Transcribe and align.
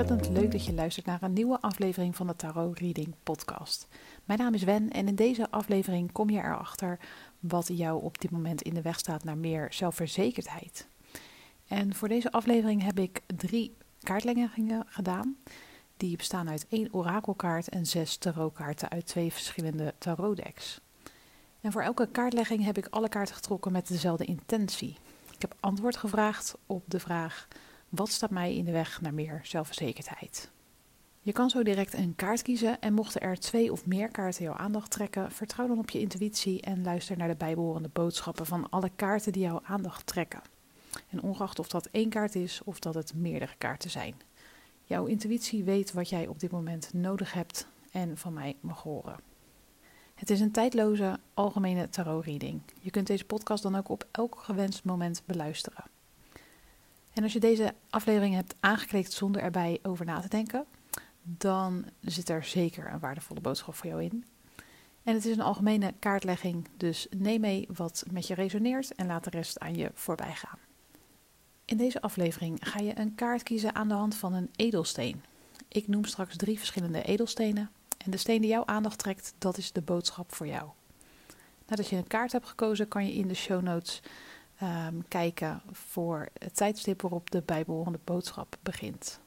Ontzettend 0.00 0.38
leuk 0.38 0.52
dat 0.52 0.64
je 0.64 0.72
luistert 0.72 1.06
naar 1.06 1.22
een 1.22 1.32
nieuwe 1.32 1.60
aflevering 1.60 2.16
van 2.16 2.26
de 2.26 2.36
Tarot 2.36 2.78
Reading 2.78 3.14
Podcast. 3.22 3.88
Mijn 4.24 4.38
naam 4.38 4.54
is 4.54 4.62
Wen 4.62 4.90
en 4.90 5.08
in 5.08 5.14
deze 5.14 5.50
aflevering 5.50 6.12
kom 6.12 6.30
je 6.30 6.38
erachter 6.38 6.98
wat 7.40 7.68
jou 7.72 8.02
op 8.02 8.20
dit 8.20 8.30
moment 8.30 8.62
in 8.62 8.74
de 8.74 8.82
weg 8.82 8.98
staat 8.98 9.24
naar 9.24 9.38
meer 9.38 9.66
zelfverzekerdheid. 9.72 10.88
En 11.66 11.94
voor 11.94 12.08
deze 12.08 12.32
aflevering 12.32 12.82
heb 12.82 12.98
ik 12.98 13.20
drie 13.36 13.76
kaartleggingen 14.02 14.84
gedaan. 14.86 15.36
Die 15.96 16.16
bestaan 16.16 16.50
uit 16.50 16.66
één 16.68 16.88
orakelkaart 16.94 17.68
en 17.68 17.86
zes 17.86 18.16
tarotkaarten 18.16 18.90
uit 18.90 19.06
twee 19.06 19.32
verschillende 19.32 19.94
tarotdecks. 19.98 20.80
En 21.60 21.72
voor 21.72 21.82
elke 21.82 22.08
kaartlegging 22.12 22.64
heb 22.64 22.78
ik 22.78 22.86
alle 22.90 23.08
kaarten 23.08 23.34
getrokken 23.34 23.72
met 23.72 23.88
dezelfde 23.88 24.24
intentie. 24.24 24.96
Ik 25.34 25.40
heb 25.40 25.56
antwoord 25.60 25.96
gevraagd 25.96 26.54
op 26.66 26.82
de 26.86 27.00
vraag: 27.00 27.48
wat 27.90 28.08
staat 28.08 28.30
mij 28.30 28.56
in 28.56 28.64
de 28.64 28.72
weg 28.72 29.00
naar 29.00 29.14
meer 29.14 29.40
zelfverzekerdheid? 29.42 30.50
Je 31.22 31.32
kan 31.32 31.50
zo 31.50 31.62
direct 31.62 31.94
een 31.94 32.14
kaart 32.16 32.42
kiezen 32.42 32.80
en 32.80 32.94
mochten 32.94 33.20
er 33.20 33.38
twee 33.38 33.72
of 33.72 33.86
meer 33.86 34.08
kaarten 34.08 34.44
jouw 34.44 34.54
aandacht 34.54 34.90
trekken, 34.90 35.32
vertrouw 35.32 35.66
dan 35.66 35.78
op 35.78 35.90
je 35.90 36.00
intuïtie 36.00 36.60
en 36.60 36.82
luister 36.82 37.16
naar 37.16 37.28
de 37.28 37.34
bijbehorende 37.34 37.90
boodschappen 37.92 38.46
van 38.46 38.70
alle 38.70 38.90
kaarten 38.96 39.32
die 39.32 39.42
jouw 39.42 39.60
aandacht 39.62 40.06
trekken. 40.06 40.42
En 41.08 41.22
ongeacht 41.22 41.58
of 41.58 41.68
dat 41.68 41.88
één 41.90 42.08
kaart 42.08 42.34
is 42.34 42.60
of 42.64 42.78
dat 42.78 42.94
het 42.94 43.14
meerdere 43.14 43.54
kaarten 43.58 43.90
zijn. 43.90 44.14
Jouw 44.84 45.06
intuïtie 45.06 45.64
weet 45.64 45.92
wat 45.92 46.08
jij 46.08 46.26
op 46.26 46.40
dit 46.40 46.50
moment 46.50 46.92
nodig 46.92 47.32
hebt 47.32 47.66
en 47.90 48.18
van 48.18 48.32
mij 48.32 48.56
mag 48.60 48.82
horen. 48.82 49.16
Het 50.14 50.30
is 50.30 50.40
een 50.40 50.52
tijdloze 50.52 51.18
algemene 51.34 51.88
tarot-reading. 51.88 52.60
Je 52.80 52.90
kunt 52.90 53.06
deze 53.06 53.24
podcast 53.24 53.62
dan 53.62 53.76
ook 53.76 53.88
op 53.88 54.06
elk 54.10 54.38
gewenst 54.38 54.84
moment 54.84 55.22
beluisteren. 55.26 55.84
En 57.12 57.22
als 57.22 57.32
je 57.32 57.40
deze 57.40 57.74
aflevering 57.90 58.34
hebt 58.34 58.54
aangeklikt 58.60 59.12
zonder 59.12 59.42
erbij 59.42 59.78
over 59.82 60.04
na 60.04 60.20
te 60.20 60.28
denken, 60.28 60.64
dan 61.22 61.84
zit 62.00 62.28
er 62.28 62.44
zeker 62.44 62.92
een 62.92 62.98
waardevolle 62.98 63.40
boodschap 63.40 63.74
voor 63.74 63.86
jou 63.86 64.02
in. 64.02 64.24
En 65.02 65.14
het 65.14 65.24
is 65.24 65.36
een 65.36 65.42
algemene 65.42 65.94
kaartlegging, 65.98 66.68
dus 66.76 67.06
neem 67.16 67.40
mee 67.40 67.68
wat 67.74 68.04
met 68.10 68.26
je 68.26 68.34
resoneert 68.34 68.94
en 68.94 69.06
laat 69.06 69.24
de 69.24 69.30
rest 69.30 69.58
aan 69.58 69.74
je 69.74 69.90
voorbij 69.94 70.34
gaan. 70.34 70.58
In 71.64 71.76
deze 71.76 72.00
aflevering 72.00 72.58
ga 72.60 72.80
je 72.80 72.98
een 72.98 73.14
kaart 73.14 73.42
kiezen 73.42 73.74
aan 73.74 73.88
de 73.88 73.94
hand 73.94 74.14
van 74.14 74.34
een 74.34 74.50
edelsteen. 74.56 75.22
Ik 75.68 75.88
noem 75.88 76.04
straks 76.04 76.36
drie 76.36 76.58
verschillende 76.58 77.02
edelstenen 77.02 77.70
en 78.04 78.10
de 78.10 78.16
steen 78.16 78.40
die 78.40 78.50
jouw 78.50 78.66
aandacht 78.66 78.98
trekt, 78.98 79.34
dat 79.38 79.58
is 79.58 79.72
de 79.72 79.82
boodschap 79.82 80.34
voor 80.34 80.46
jou. 80.46 80.68
Nadat 81.66 81.88
je 81.88 81.96
een 81.96 82.06
kaart 82.06 82.32
hebt 82.32 82.46
gekozen, 82.46 82.88
kan 82.88 83.06
je 83.06 83.12
in 83.12 83.28
de 83.28 83.34
show 83.34 83.62
notes 83.62 84.02
um, 84.62 85.08
kijken 85.08 85.62
voor 85.72 86.28
het 86.38 86.56
tijdstip 86.56 87.02
waarop 87.02 87.30
de 87.30 87.42
bijbehorende 87.42 88.00
boodschap 88.04 88.56
begint. 88.62 89.20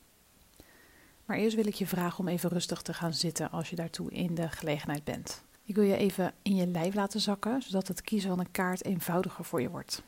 Maar 1.25 1.37
eerst 1.37 1.55
wil 1.55 1.67
ik 1.67 1.73
je 1.73 1.87
vragen 1.87 2.19
om 2.19 2.27
even 2.27 2.49
rustig 2.49 2.81
te 2.81 2.93
gaan 2.93 3.13
zitten 3.13 3.51
als 3.51 3.69
je 3.69 3.75
daartoe 3.75 4.11
in 4.11 4.35
de 4.35 4.49
gelegenheid 4.49 5.03
bent. 5.03 5.43
Ik 5.65 5.75
wil 5.75 5.83
je 5.83 5.95
even 5.95 6.33
in 6.41 6.55
je 6.55 6.67
lijf 6.67 6.93
laten 6.93 7.19
zakken, 7.19 7.61
zodat 7.61 7.87
het 7.87 8.01
kiezen 8.01 8.29
van 8.29 8.39
een 8.39 8.51
kaart 8.51 8.85
eenvoudiger 8.85 9.45
voor 9.45 9.61
je 9.61 9.69
wordt. 9.69 10.03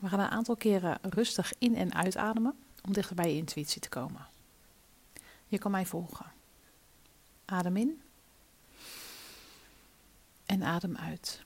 We 0.00 0.08
gaan 0.08 0.20
een 0.20 0.28
aantal 0.28 0.56
keren 0.56 0.98
rustig 1.02 1.52
in- 1.58 1.76
en 1.76 1.94
uitademen 1.94 2.54
om 2.82 2.92
dichter 2.92 3.16
bij 3.16 3.30
je 3.30 3.36
intuïtie 3.36 3.80
te 3.80 3.88
komen. 3.88 4.26
Je 5.46 5.58
kan 5.58 5.70
mij 5.70 5.86
volgen. 5.86 6.32
Adem 7.44 7.76
in 7.76 8.02
en 10.46 10.62
adem 10.62 10.96
uit. 10.96 11.42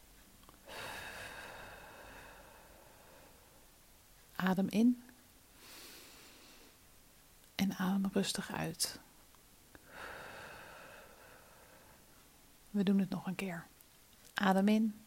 Adem 4.41 4.69
in 4.69 5.03
en 7.55 7.75
adem 7.75 8.11
rustig 8.13 8.53
uit. 8.53 9.01
We 12.71 12.83
doen 12.83 12.99
het 12.99 13.09
nog 13.09 13.27
een 13.27 13.35
keer. 13.35 13.67
Adem 14.35 14.69
in 14.69 15.01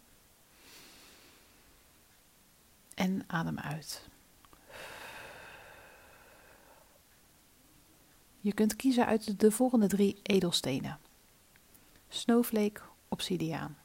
en 2.93 3.23
adem 3.27 3.59
uit. 3.59 4.07
Je 8.39 8.53
kunt 8.53 8.75
kiezen 8.75 9.05
uit 9.05 9.39
de 9.39 9.51
volgende 9.51 9.87
drie 9.87 10.19
edelstenen: 10.23 10.99
Snowflake, 12.09 12.81
obsidiaan, 13.07 13.77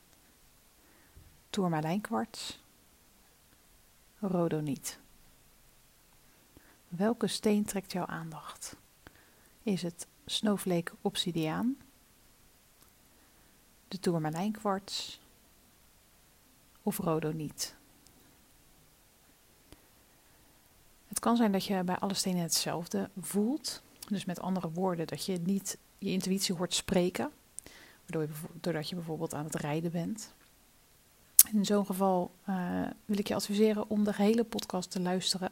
tourmalijnkwarts, 1.50 2.60
rhodoniet. 4.18 5.04
Welke 6.88 7.26
steen 7.26 7.64
trekt 7.64 7.92
jouw 7.92 8.06
aandacht? 8.06 8.76
Is 9.62 9.82
het 9.82 10.06
Snowflake 10.26 10.92
obsidiaan, 11.00 11.76
de 13.88 13.98
tourmalijnkwarts 13.98 15.20
of 16.82 16.98
rhodoniet? 16.98 17.74
Het 21.06 21.18
kan 21.18 21.36
zijn 21.36 21.52
dat 21.52 21.64
je 21.64 21.84
bij 21.84 21.96
alle 21.96 22.14
stenen 22.14 22.42
hetzelfde 22.42 23.10
voelt. 23.20 23.82
Dus 24.08 24.24
met 24.24 24.40
andere 24.40 24.70
woorden, 24.70 25.06
dat 25.06 25.24
je 25.24 25.38
niet 25.38 25.78
je 25.98 26.10
intuïtie 26.10 26.54
hoort 26.54 26.74
spreken, 26.74 27.30
waardoor 28.00 28.22
je, 28.22 28.28
doordat 28.60 28.88
je 28.88 28.94
bijvoorbeeld 28.94 29.34
aan 29.34 29.44
het 29.44 29.54
rijden 29.54 29.90
bent. 29.90 30.34
In 31.52 31.64
zo'n 31.64 31.86
geval 31.86 32.34
uh, 32.48 32.86
wil 33.04 33.18
ik 33.18 33.28
je 33.28 33.34
adviseren 33.34 33.90
om 33.90 34.04
de 34.04 34.12
gehele 34.12 34.44
podcast 34.44 34.90
te 34.90 35.00
luisteren, 35.00 35.50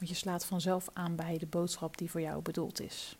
want 0.00 0.12
je 0.12 0.18
slaat 0.18 0.44
vanzelf 0.44 0.88
aan 0.92 1.16
bij 1.16 1.38
de 1.38 1.46
boodschap 1.46 1.98
die 1.98 2.10
voor 2.10 2.20
jou 2.20 2.42
bedoeld 2.42 2.80
is. 2.80 3.16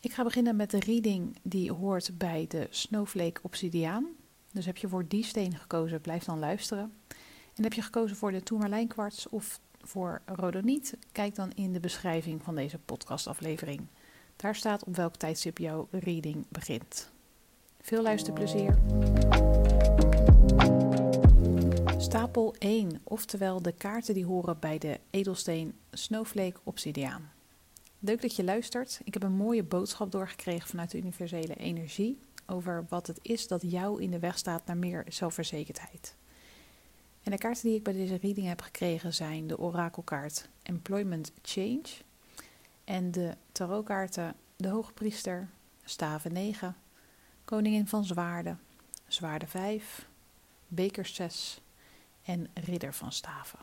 Ik 0.00 0.12
ga 0.12 0.22
beginnen 0.22 0.56
met 0.56 0.70
de 0.70 0.80
reading 0.80 1.36
die 1.42 1.72
hoort 1.72 2.18
bij 2.18 2.46
de 2.48 2.66
Snowflake 2.70 3.40
Obsidiaan. 3.42 4.06
Dus 4.50 4.66
heb 4.66 4.76
je 4.76 4.88
voor 4.88 5.08
die 5.08 5.24
steen 5.24 5.56
gekozen, 5.56 6.00
blijf 6.00 6.24
dan 6.24 6.38
luisteren. 6.38 6.92
En 7.54 7.62
heb 7.62 7.72
je 7.72 7.82
gekozen 7.82 8.16
voor 8.16 8.32
de 8.32 8.42
tourmalijnkwarts 8.42 9.28
of 9.28 9.60
voor 9.80 10.22
Rodoniet, 10.26 10.96
kijk 11.12 11.34
dan 11.34 11.52
in 11.52 11.72
de 11.72 11.80
beschrijving 11.80 12.42
van 12.42 12.54
deze 12.54 12.78
podcastaflevering. 12.78 13.86
Daar 14.36 14.54
staat 14.54 14.84
op 14.84 14.96
welk 14.96 15.16
tijdstip 15.16 15.58
jouw 15.58 15.88
reading 15.90 16.46
begint. 16.48 17.10
Veel 17.80 18.02
luisterplezier. 18.02 18.78
Stapel 22.12 22.54
1, 22.58 23.00
oftewel 23.04 23.62
de 23.62 23.72
kaarten 23.72 24.14
die 24.14 24.24
horen 24.24 24.58
bij 24.58 24.78
de 24.78 25.00
edelsteen 25.10 25.74
Snowflake 25.90 26.60
Obsidiaan. 26.62 27.30
Leuk 27.98 28.22
dat 28.22 28.36
je 28.36 28.44
luistert. 28.44 29.00
Ik 29.04 29.14
heb 29.14 29.22
een 29.22 29.32
mooie 29.32 29.62
boodschap 29.62 30.12
doorgekregen 30.12 30.68
vanuit 30.68 30.90
de 30.90 30.98
universele 30.98 31.54
energie 31.54 32.18
over 32.46 32.86
wat 32.88 33.06
het 33.06 33.18
is 33.22 33.46
dat 33.46 33.62
jou 33.62 34.02
in 34.02 34.10
de 34.10 34.18
weg 34.18 34.38
staat 34.38 34.66
naar 34.66 34.76
meer 34.76 35.04
zelfverzekerdheid. 35.08 36.14
En 37.22 37.30
de 37.30 37.38
kaarten 37.38 37.62
die 37.62 37.76
ik 37.76 37.82
bij 37.82 37.92
deze 37.92 38.18
reading 38.22 38.46
heb 38.46 38.60
gekregen 38.60 39.14
zijn 39.14 39.46
de 39.46 39.58
orakelkaart 39.58 40.48
Employment 40.62 41.32
Change 41.42 41.88
en 42.84 43.10
de 43.10 43.36
tarotkaarten 43.52 44.34
de 44.56 44.68
Hoogpriester, 44.68 45.48
Staven 45.84 46.32
9, 46.32 46.76
Koningin 47.44 47.88
van 47.88 48.04
Zwaarden, 48.04 48.60
Zwaarden 49.06 49.48
5, 49.48 50.08
Bekers 50.68 51.14
6 51.14 51.60
en 52.24 52.50
Ridder 52.54 52.94
van 52.94 53.12
Staven. 53.12 53.58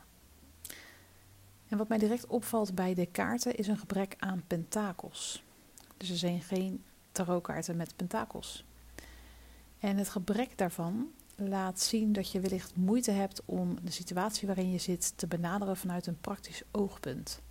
En 1.67 1.77
wat 1.77 1.87
mij 1.87 1.97
direct 1.97 2.27
opvalt 2.27 2.75
bij 2.75 2.93
de 2.93 3.05
kaarten 3.05 3.55
is 3.55 3.67
een 3.67 3.77
gebrek 3.77 4.15
aan 4.19 4.43
pentakels. 4.47 5.43
Dus 5.97 6.09
er 6.09 6.17
zijn 6.17 6.41
geen 6.41 6.83
tarotkaarten 7.11 7.77
met 7.77 7.95
pentakels. 7.95 8.63
En 9.79 9.97
het 9.97 10.09
gebrek 10.09 10.57
daarvan 10.57 11.11
laat 11.35 11.79
zien 11.79 12.13
dat 12.13 12.31
je 12.31 12.39
wellicht 12.39 12.75
moeite 12.75 13.11
hebt 13.11 13.41
om 13.45 13.77
de 13.83 13.91
situatie 13.91 14.47
waarin 14.47 14.71
je 14.71 14.77
zit 14.77 15.17
te 15.17 15.27
benaderen 15.27 15.77
vanuit 15.77 16.07
een 16.07 16.19
praktisch 16.19 16.63
oogpunt. 16.71 17.41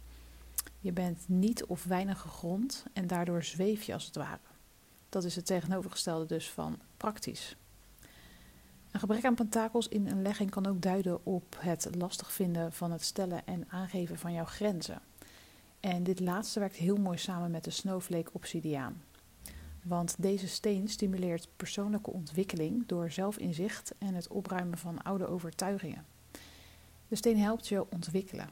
Je 0.80 0.92
bent 0.92 1.18
niet 1.26 1.64
of 1.64 1.84
weinig 1.84 2.20
gegrond 2.20 2.84
en 2.92 3.06
daardoor 3.06 3.42
zweef 3.42 3.82
je 3.82 3.92
als 3.92 4.04
het 4.04 4.16
ware. 4.16 4.38
Dat 5.08 5.24
is 5.24 5.36
het 5.36 5.46
tegenovergestelde 5.46 6.26
dus 6.26 6.50
van 6.50 6.78
praktisch. 6.96 7.56
Een 8.90 9.00
gebrek 9.00 9.24
aan 9.24 9.34
pentakels 9.34 9.88
in 9.88 10.06
een 10.06 10.22
legging 10.22 10.50
kan 10.50 10.66
ook 10.66 10.82
duiden 10.82 11.26
op 11.26 11.56
het 11.58 11.88
lastig 11.98 12.32
vinden 12.32 12.72
van 12.72 12.92
het 12.92 13.02
stellen 13.02 13.46
en 13.46 13.64
aangeven 13.68 14.18
van 14.18 14.32
jouw 14.32 14.44
grenzen. 14.44 15.00
En 15.80 16.02
dit 16.02 16.20
laatste 16.20 16.60
werkt 16.60 16.76
heel 16.76 16.96
mooi 16.96 17.18
samen 17.18 17.50
met 17.50 17.64
de 17.64 17.70
snowflake 17.70 18.30
obsidiaan. 18.32 19.02
Want 19.82 20.14
deze 20.18 20.48
steen 20.48 20.88
stimuleert 20.88 21.48
persoonlijke 21.56 22.10
ontwikkeling 22.10 22.86
door 22.86 23.10
zelfinzicht 23.10 23.94
en 23.98 24.14
het 24.14 24.28
opruimen 24.28 24.78
van 24.78 25.02
oude 25.02 25.26
overtuigingen. 25.26 26.06
De 27.08 27.16
steen 27.16 27.38
helpt 27.38 27.68
je 27.68 27.90
ontwikkelen. 27.90 28.50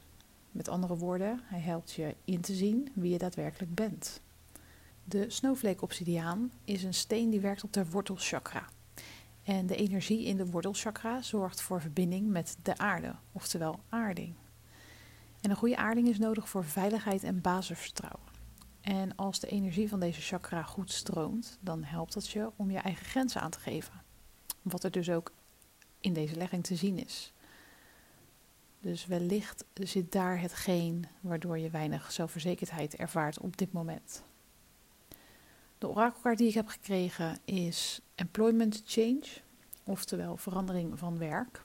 Met 0.51 0.69
andere 0.69 0.97
woorden, 0.97 1.41
hij 1.45 1.61
helpt 1.61 1.93
je 1.93 2.15
in 2.25 2.41
te 2.41 2.55
zien 2.55 2.89
wie 2.95 3.13
je 3.13 3.19
daadwerkelijk 3.19 3.75
bent. 3.75 4.21
De 5.05 5.31
snowflake 5.31 5.83
obsidiaan 5.83 6.51
is 6.65 6.83
een 6.83 6.95
steen 6.95 7.31
die 7.31 7.41
werkt 7.41 7.65
op 7.65 7.73
de 7.73 7.91
wortelchakra. 7.91 8.69
En 9.47 9.67
de 9.67 9.77
energie 9.77 10.25
in 10.25 10.37
de 10.37 10.47
wortelchakra 10.47 11.23
zorgt 11.23 11.61
voor 11.61 11.81
verbinding 11.81 12.29
met 12.29 12.57
de 12.63 12.79
aarde, 12.79 13.15
oftewel 13.33 13.81
aarding. 13.89 14.35
En 15.41 15.51
een 15.51 15.57
goede 15.57 15.77
aarding 15.77 16.09
is 16.09 16.19
nodig 16.19 16.49
voor 16.49 16.65
veiligheid 16.65 17.25
en 17.25 17.41
basisvertrouwen. 17.41 18.29
En 18.81 19.17
als 19.17 19.41
de 19.41 19.47
energie 19.47 19.89
van 19.89 20.01
deze 20.01 20.21
chakra 20.21 20.63
goed 20.63 20.93
stroomt, 20.93 21.59
dan 21.61 21.85
helpt 21.85 22.13
dat 22.13 22.29
je 22.29 22.51
om 22.57 22.71
je 22.71 22.79
eigen 22.79 23.07
grenzen 23.07 23.41
aan 23.41 23.51
te 23.51 23.59
geven. 23.59 24.03
Wat 24.63 24.85
er 24.85 24.91
dus 24.91 25.11
ook 25.11 25.33
in 26.01 26.13
deze 26.13 26.37
legging 26.37 26.65
te 26.65 26.77
zien 26.77 26.99
is. 26.99 27.33
Dus 28.81 29.07
wellicht 29.07 29.65
zit 29.75 30.13
daar 30.13 30.41
hetgeen 30.41 31.07
waardoor 31.21 31.59
je 31.59 31.71
weinig 31.71 32.13
zelfverzekerdheid 32.13 32.97
ervaart 32.97 33.41
op 33.41 33.57
dit 33.57 33.73
moment. 33.73 34.23
De 35.79 35.89
orakelkaart 35.89 36.39
die 36.39 36.49
ik 36.49 36.55
heb 36.55 36.69
gekregen 36.69 37.39
is 37.45 38.01
Employment 38.15 38.83
Change, 38.85 39.23
oftewel 39.85 40.37
verandering 40.37 40.99
van 40.99 41.19
werk. 41.19 41.65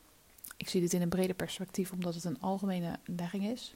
Ik 0.58 0.70
zie 0.70 0.82
dit 0.82 0.94
in 0.94 1.02
een 1.02 1.10
breder 1.10 1.36
perspectief 1.36 1.92
omdat 1.92 2.16
het 2.16 2.24
een 2.24 2.42
algemene 2.42 3.00
legging 3.06 3.46
is. 3.46 3.76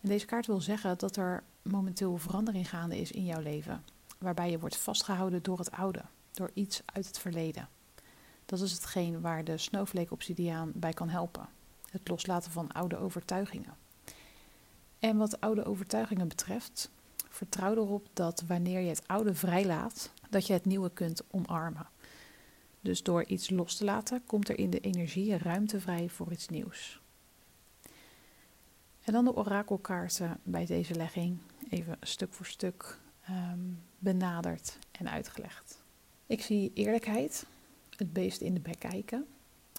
En 0.00 0.08
deze 0.08 0.26
kaart 0.26 0.46
wil 0.46 0.60
zeggen 0.60 0.98
dat 0.98 1.16
er 1.16 1.42
momenteel 1.62 2.16
verandering 2.16 2.68
gaande 2.68 3.00
is 3.00 3.12
in 3.12 3.24
jouw 3.24 3.40
leven, 3.40 3.84
waarbij 4.18 4.50
je 4.50 4.58
wordt 4.58 4.76
vastgehouden 4.76 5.42
door 5.42 5.58
het 5.58 5.70
oude, 5.70 6.02
door 6.32 6.50
iets 6.54 6.82
uit 6.84 7.06
het 7.06 7.18
verleden. 7.18 7.68
Dat 8.46 8.60
is 8.60 8.72
hetgeen 8.72 9.20
waar 9.20 9.44
de 9.44 9.58
Snowflake 9.58 10.12
Obsidiaan 10.12 10.72
bij 10.74 10.92
kan 10.92 11.08
helpen: 11.08 11.48
het 11.90 12.08
loslaten 12.08 12.50
van 12.50 12.72
oude 12.72 12.96
overtuigingen. 12.96 13.76
En 14.98 15.16
wat 15.16 15.40
oude 15.40 15.64
overtuigingen 15.64 16.28
betreft, 16.28 16.90
vertrouw 17.34 17.72
erop 17.72 18.08
dat 18.12 18.44
wanneer 18.46 18.80
je 18.80 18.88
het 18.88 19.08
oude 19.08 19.34
vrijlaat, 19.34 20.10
dat 20.30 20.46
je 20.46 20.52
het 20.52 20.64
nieuwe 20.64 20.90
kunt 20.90 21.22
omarmen. 21.30 21.86
Dus 22.80 23.02
door 23.02 23.24
iets 23.24 23.50
los 23.50 23.76
te 23.76 23.84
laten, 23.84 24.22
komt 24.26 24.48
er 24.48 24.58
in 24.58 24.70
de 24.70 24.80
energie 24.80 25.38
ruimte 25.38 25.80
vrij 25.80 26.08
voor 26.08 26.32
iets 26.32 26.48
nieuws. 26.48 27.00
En 29.04 29.12
dan 29.12 29.24
de 29.24 29.36
orakelkaarten 29.36 30.40
bij 30.42 30.66
deze 30.66 30.94
legging, 30.94 31.38
even 31.70 31.96
stuk 32.00 32.32
voor 32.32 32.46
stuk 32.46 32.98
um, 33.30 33.82
benaderd 33.98 34.78
en 34.92 35.10
uitgelegd. 35.10 35.82
Ik 36.26 36.42
zie 36.42 36.70
eerlijkheid, 36.74 37.46
het 37.96 38.12
beest 38.12 38.40
in 38.40 38.54
de 38.54 38.60
bek 38.60 38.78
kijken, 38.78 39.26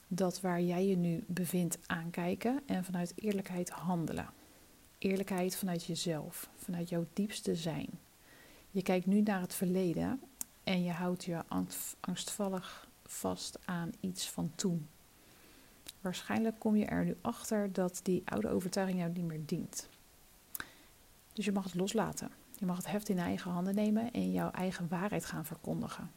dat 0.08 0.42
waar 0.42 0.62
jij 0.62 0.86
je 0.88 0.98
nu 0.98 1.24
bevindt 1.28 1.78
aankijken 1.86 2.62
en 2.66 2.84
vanuit 2.84 3.14
eerlijkheid 3.16 3.70
handelen. 3.70 4.30
Eerlijkheid 5.06 5.56
vanuit 5.56 5.86
jezelf, 5.86 6.50
vanuit 6.56 6.90
jouw 6.90 7.06
diepste 7.14 7.56
zijn. 7.56 7.90
Je 8.72 8.82
kijkt 8.82 9.06
nu 9.06 9.22
naar 9.22 9.42
het 9.42 9.54
verleden 9.54 10.22
en 10.64 10.84
je 10.84 10.92
houdt 10.92 11.24
je 11.24 11.44
angstvallig 12.00 12.88
vast 13.06 13.60
aan 13.66 13.92
iets 14.00 14.30
van 14.30 14.52
toen. 14.56 14.88
Waarschijnlijk 16.02 16.60
kom 16.60 16.76
je 16.76 16.86
er 16.86 17.06
nu 17.06 17.18
achter 17.22 17.74
dat 17.74 18.00
die 18.04 18.22
oude 18.26 18.50
overtuiging 18.50 19.00
jou 19.00 19.12
niet 19.12 19.26
meer 19.26 19.46
dient. 19.46 19.88
Dus 21.34 21.46
je 21.46 21.52
mag 21.52 21.64
het 21.64 21.76
loslaten. 21.76 22.32
Je 22.60 22.66
mag 22.66 22.78
het 22.78 22.88
heft 22.88 23.10
in 23.10 23.20
eigen 23.20 23.52
handen 23.52 23.76
nemen 23.76 24.12
en 24.12 24.32
jouw 24.32 24.52
eigen 24.52 24.88
waarheid 24.88 25.26
gaan 25.26 25.46
verkondigen. 25.46 26.12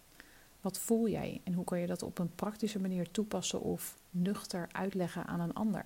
Wat 0.61 0.79
voel 0.79 1.09
jij 1.09 1.41
en 1.45 1.53
hoe 1.53 1.65
kan 1.65 1.79
je 1.79 1.87
dat 1.87 2.03
op 2.03 2.19
een 2.19 2.35
praktische 2.35 2.81
manier 2.81 3.11
toepassen 3.11 3.61
of 3.61 3.99
nuchter 4.11 4.69
uitleggen 4.73 5.27
aan 5.27 5.41
een 5.41 5.55
ander? 5.55 5.85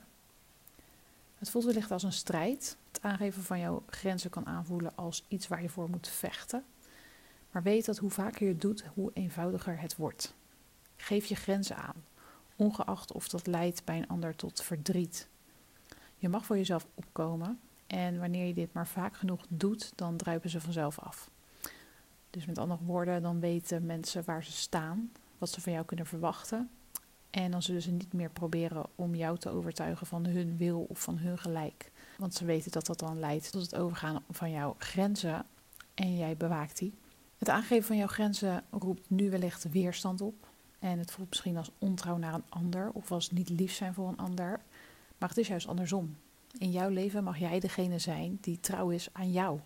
Het 1.38 1.50
voelt 1.50 1.64
wellicht 1.64 1.90
als 1.90 2.02
een 2.02 2.12
strijd. 2.12 2.76
Aangeven 3.04 3.42
van 3.42 3.58
jouw 3.58 3.82
grenzen 3.86 4.30
kan 4.30 4.46
aanvoelen 4.46 4.96
als 4.96 5.24
iets 5.28 5.48
waar 5.48 5.62
je 5.62 5.68
voor 5.68 5.90
moet 5.90 6.08
vechten. 6.08 6.64
Maar 7.50 7.62
weet 7.62 7.84
dat 7.84 7.98
hoe 7.98 8.10
vaker 8.10 8.42
je 8.42 8.52
het 8.52 8.60
doet, 8.60 8.84
hoe 8.94 9.10
eenvoudiger 9.14 9.80
het 9.80 9.96
wordt. 9.96 10.34
Geef 10.96 11.26
je 11.26 11.34
grenzen 11.34 11.76
aan, 11.76 12.04
ongeacht 12.56 13.12
of 13.12 13.28
dat 13.28 13.46
leidt 13.46 13.84
bij 13.84 13.98
een 13.98 14.08
ander 14.08 14.36
tot 14.36 14.62
verdriet. 14.62 15.28
Je 16.16 16.28
mag 16.28 16.44
voor 16.44 16.56
jezelf 16.56 16.86
opkomen 16.94 17.60
en 17.86 18.18
wanneer 18.18 18.46
je 18.46 18.54
dit 18.54 18.72
maar 18.72 18.86
vaak 18.86 19.16
genoeg 19.16 19.44
doet, 19.48 19.92
dan 19.94 20.16
druipen 20.16 20.50
ze 20.50 20.60
vanzelf 20.60 20.98
af. 20.98 21.30
Dus 22.30 22.46
met 22.46 22.58
andere 22.58 22.84
woorden, 22.84 23.22
dan 23.22 23.40
weten 23.40 23.86
mensen 23.86 24.24
waar 24.24 24.44
ze 24.44 24.52
staan, 24.52 25.12
wat 25.38 25.50
ze 25.50 25.60
van 25.60 25.72
jou 25.72 25.84
kunnen 25.84 26.06
verwachten. 26.06 26.70
En 27.30 27.50
dan 27.50 27.62
zullen 27.62 27.82
ze 27.82 27.90
niet 27.90 28.12
meer 28.12 28.30
proberen 28.30 28.86
om 28.94 29.14
jou 29.14 29.38
te 29.38 29.50
overtuigen 29.50 30.06
van 30.06 30.26
hun 30.26 30.56
wil 30.56 30.86
of 30.88 31.02
van 31.02 31.18
hun 31.18 31.38
gelijk. 31.38 31.91
Want 32.22 32.34
ze 32.34 32.44
weten 32.44 32.70
dat 32.70 32.86
dat 32.86 32.98
dan 32.98 33.18
leidt 33.18 33.52
tot 33.52 33.62
het 33.62 33.74
overgaan 33.74 34.22
van 34.30 34.50
jouw 34.50 34.74
grenzen 34.78 35.46
en 35.94 36.16
jij 36.16 36.36
bewaakt 36.36 36.78
die. 36.78 36.94
Het 37.38 37.48
aangeven 37.48 37.86
van 37.86 37.96
jouw 37.96 38.06
grenzen 38.06 38.64
roept 38.70 39.10
nu 39.10 39.30
wellicht 39.30 39.70
weerstand 39.70 40.20
op. 40.20 40.48
En 40.78 40.98
het 40.98 41.10
voelt 41.10 41.28
misschien 41.28 41.56
als 41.56 41.70
ontrouw 41.78 42.16
naar 42.16 42.34
een 42.34 42.44
ander 42.48 42.90
of 42.92 43.12
als 43.12 43.30
niet 43.30 43.48
lief 43.48 43.72
zijn 43.72 43.94
voor 43.94 44.08
een 44.08 44.18
ander. 44.18 44.60
Maar 45.18 45.28
het 45.28 45.38
is 45.38 45.48
juist 45.48 45.66
andersom. 45.66 46.16
In 46.58 46.70
jouw 46.70 46.88
leven 46.88 47.24
mag 47.24 47.38
jij 47.38 47.60
degene 47.60 47.98
zijn 47.98 48.38
die 48.40 48.60
trouw 48.60 48.90
is 48.90 49.08
aan 49.12 49.32
jou. 49.32 49.60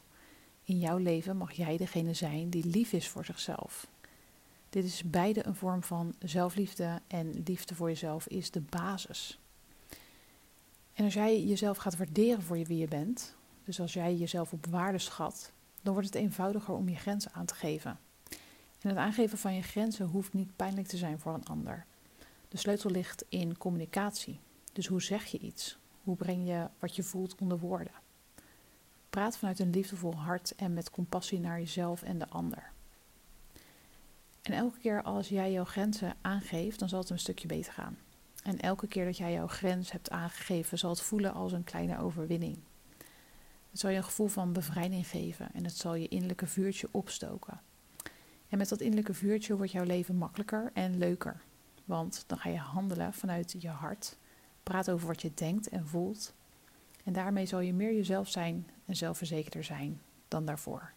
In 0.64 0.78
jouw 0.78 0.98
leven 0.98 1.36
mag 1.36 1.52
jij 1.52 1.76
degene 1.76 2.14
zijn 2.14 2.50
die 2.50 2.66
lief 2.66 2.92
is 2.92 3.08
voor 3.08 3.24
zichzelf. 3.24 3.86
Dit 4.68 4.84
is 4.84 5.02
beide 5.04 5.46
een 5.46 5.56
vorm 5.56 5.82
van 5.82 6.14
zelfliefde 6.18 7.00
en 7.06 7.42
liefde 7.44 7.74
voor 7.74 7.88
jezelf 7.88 8.26
is 8.26 8.50
de 8.50 8.60
basis. 8.60 9.38
En 10.96 11.04
als 11.04 11.14
jij 11.14 11.44
jezelf 11.44 11.76
gaat 11.76 11.96
waarderen 11.96 12.42
voor 12.42 12.56
wie 12.56 12.78
je 12.78 12.88
bent, 12.88 13.34
dus 13.64 13.80
als 13.80 13.92
jij 13.92 14.14
jezelf 14.14 14.52
op 14.52 14.66
waarde 14.66 14.98
schat, 14.98 15.52
dan 15.82 15.92
wordt 15.92 16.08
het 16.08 16.16
eenvoudiger 16.16 16.74
om 16.74 16.88
je 16.88 16.96
grenzen 16.96 17.32
aan 17.32 17.46
te 17.46 17.54
geven. 17.54 17.98
En 18.80 18.88
het 18.88 18.96
aangeven 18.96 19.38
van 19.38 19.54
je 19.54 19.62
grenzen 19.62 20.06
hoeft 20.06 20.32
niet 20.32 20.56
pijnlijk 20.56 20.86
te 20.86 20.96
zijn 20.96 21.18
voor 21.18 21.34
een 21.34 21.46
ander. 21.46 21.86
De 22.48 22.56
sleutel 22.56 22.90
ligt 22.90 23.24
in 23.28 23.58
communicatie. 23.58 24.40
Dus 24.72 24.86
hoe 24.86 25.02
zeg 25.02 25.24
je 25.24 25.38
iets? 25.38 25.78
Hoe 26.02 26.16
breng 26.16 26.46
je 26.46 26.68
wat 26.78 26.96
je 26.96 27.02
voelt 27.02 27.34
onder 27.40 27.58
woorden? 27.58 27.92
Praat 29.10 29.38
vanuit 29.38 29.58
een 29.58 29.70
liefdevol 29.70 30.14
hart 30.14 30.54
en 30.54 30.74
met 30.74 30.90
compassie 30.90 31.40
naar 31.40 31.58
jezelf 31.58 32.02
en 32.02 32.18
de 32.18 32.28
ander. 32.28 32.70
En 34.42 34.52
elke 34.52 34.78
keer 34.78 35.02
als 35.02 35.28
jij 35.28 35.52
jouw 35.52 35.64
grenzen 35.64 36.16
aangeeft, 36.20 36.78
dan 36.78 36.88
zal 36.88 37.00
het 37.00 37.10
een 37.10 37.18
stukje 37.18 37.46
beter 37.46 37.72
gaan. 37.72 37.98
En 38.46 38.60
elke 38.60 38.86
keer 38.86 39.04
dat 39.04 39.16
jij 39.16 39.32
jouw 39.32 39.46
grens 39.46 39.92
hebt 39.92 40.10
aangegeven, 40.10 40.78
zal 40.78 40.90
het 40.90 41.00
voelen 41.00 41.32
als 41.32 41.52
een 41.52 41.64
kleine 41.64 41.98
overwinning. 41.98 42.58
Het 43.70 43.80
zal 43.80 43.90
je 43.90 43.96
een 43.96 44.04
gevoel 44.04 44.26
van 44.26 44.52
bevrijding 44.52 45.06
geven 45.06 45.48
en 45.52 45.64
het 45.64 45.76
zal 45.76 45.94
je 45.94 46.08
innerlijke 46.08 46.46
vuurtje 46.46 46.88
opstoken. 46.90 47.60
En 48.48 48.58
met 48.58 48.68
dat 48.68 48.80
innerlijke 48.80 49.14
vuurtje 49.14 49.56
wordt 49.56 49.72
jouw 49.72 49.84
leven 49.84 50.16
makkelijker 50.16 50.70
en 50.74 50.98
leuker. 50.98 51.42
Want 51.84 52.24
dan 52.26 52.38
ga 52.38 52.48
je 52.48 52.58
handelen 52.58 53.12
vanuit 53.12 53.56
je 53.58 53.68
hart, 53.68 54.16
praat 54.62 54.90
over 54.90 55.06
wat 55.06 55.22
je 55.22 55.34
denkt 55.34 55.68
en 55.68 55.86
voelt. 55.86 56.34
En 57.04 57.12
daarmee 57.12 57.46
zal 57.46 57.60
je 57.60 57.74
meer 57.74 57.94
jezelf 57.94 58.28
zijn 58.28 58.70
en 58.84 58.96
zelfverzekerder 58.96 59.64
zijn 59.64 60.00
dan 60.28 60.44
daarvoor. 60.44 60.92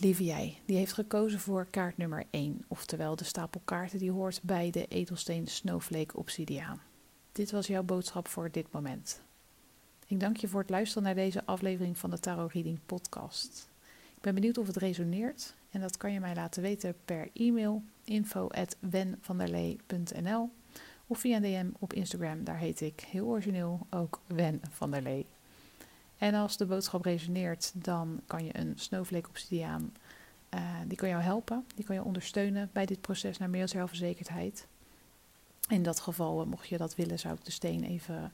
Lieve 0.00 0.24
jij, 0.24 0.58
die 0.64 0.76
heeft 0.76 0.92
gekozen 0.92 1.40
voor 1.40 1.66
kaart 1.70 1.96
nummer 1.96 2.24
1, 2.30 2.64
oftewel 2.68 3.16
de 3.16 3.24
stapel 3.24 3.60
kaarten 3.64 3.98
die 3.98 4.10
hoort 4.10 4.40
bij 4.42 4.70
de 4.70 4.86
edelsteen 4.86 5.46
Snowflake 5.46 6.16
Obsidiaan. 6.16 6.80
Dit 7.32 7.50
was 7.50 7.66
jouw 7.66 7.82
boodschap 7.82 8.28
voor 8.28 8.50
dit 8.50 8.72
moment. 8.72 9.22
Ik 10.06 10.20
dank 10.20 10.36
je 10.36 10.48
voor 10.48 10.60
het 10.60 10.70
luisteren 10.70 11.02
naar 11.02 11.14
deze 11.14 11.44
aflevering 11.44 11.98
van 11.98 12.10
de 12.10 12.18
Tarot 12.18 12.52
Reading 12.52 12.78
Podcast. 12.86 13.68
Ik 14.16 14.22
ben 14.22 14.34
benieuwd 14.34 14.58
of 14.58 14.66
het 14.66 14.76
resoneert 14.76 15.54
en 15.70 15.80
dat 15.80 15.96
kan 15.96 16.12
je 16.12 16.20
mij 16.20 16.34
laten 16.34 16.62
weten 16.62 16.94
per 17.04 17.30
e-mail 17.34 17.82
info.wenvanderlee.nl 18.04 20.50
of 21.06 21.18
via 21.18 21.36
een 21.36 21.42
DM 21.42 21.70
op 21.78 21.92
Instagram. 21.92 22.44
Daar 22.44 22.58
heet 22.58 22.80
ik 22.80 23.00
heel 23.00 23.26
origineel 23.26 23.86
ook 23.90 24.20
Wen 24.26 24.60
van 24.70 24.90
der 24.90 25.02
Lee. 25.02 25.26
En 26.18 26.34
als 26.34 26.56
de 26.56 26.66
boodschap 26.66 27.04
resoneert, 27.04 27.72
dan 27.74 28.20
kan 28.26 28.44
je 28.44 28.58
een 28.58 28.72
snowflake 28.76 29.28
obsidiaan, 29.28 29.92
uh, 30.54 30.60
die 30.86 30.96
kan 30.96 31.08
jou 31.08 31.22
helpen. 31.22 31.64
Die 31.74 31.84
kan 31.84 31.94
je 31.94 32.02
ondersteunen 32.02 32.70
bij 32.72 32.86
dit 32.86 33.00
proces 33.00 33.38
naar 33.38 33.50
meer 33.50 33.68
zelfverzekerdheid. 33.68 34.66
In 35.68 35.82
dat 35.82 36.00
geval, 36.00 36.40
uh, 36.40 36.46
mocht 36.46 36.68
je 36.68 36.76
dat 36.76 36.94
willen, 36.94 37.18
zou 37.18 37.34
ik 37.34 37.44
de 37.44 37.50
steen 37.50 37.84
even 37.84 38.32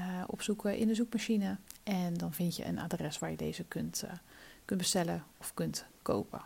uh, 0.00 0.22
opzoeken 0.26 0.76
in 0.76 0.86
de 0.86 0.94
zoekmachine. 0.94 1.56
En 1.82 2.14
dan 2.14 2.32
vind 2.32 2.56
je 2.56 2.64
een 2.64 2.78
adres 2.78 3.18
waar 3.18 3.30
je 3.30 3.36
deze 3.36 3.64
kunt, 3.64 4.04
kunt 4.64 4.80
bestellen 4.80 5.24
of 5.38 5.54
kunt 5.54 5.84
kopen. 6.02 6.40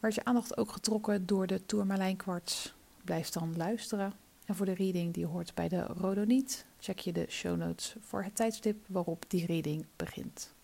Werd 0.00 0.14
je 0.14 0.24
aandacht 0.24 0.56
ook 0.56 0.72
getrokken 0.72 1.26
door 1.26 1.46
de 1.46 1.66
Tourmalijn 1.66 2.16
kwarts? 2.16 2.74
Blijf 3.04 3.28
dan 3.28 3.56
luisteren. 3.56 4.12
En 4.48 4.56
voor 4.56 4.66
de 4.66 4.74
reading 4.74 5.14
die 5.14 5.26
hoort 5.26 5.54
bij 5.54 5.68
de 5.68 5.82
Rodoniet, 5.82 6.66
check 6.78 6.98
je 6.98 7.12
de 7.12 7.26
show 7.28 7.56
notes 7.56 7.96
voor 8.00 8.22
het 8.22 8.34
tijdstip 8.34 8.76
waarop 8.86 9.24
die 9.28 9.46
reading 9.46 9.86
begint. 9.96 10.54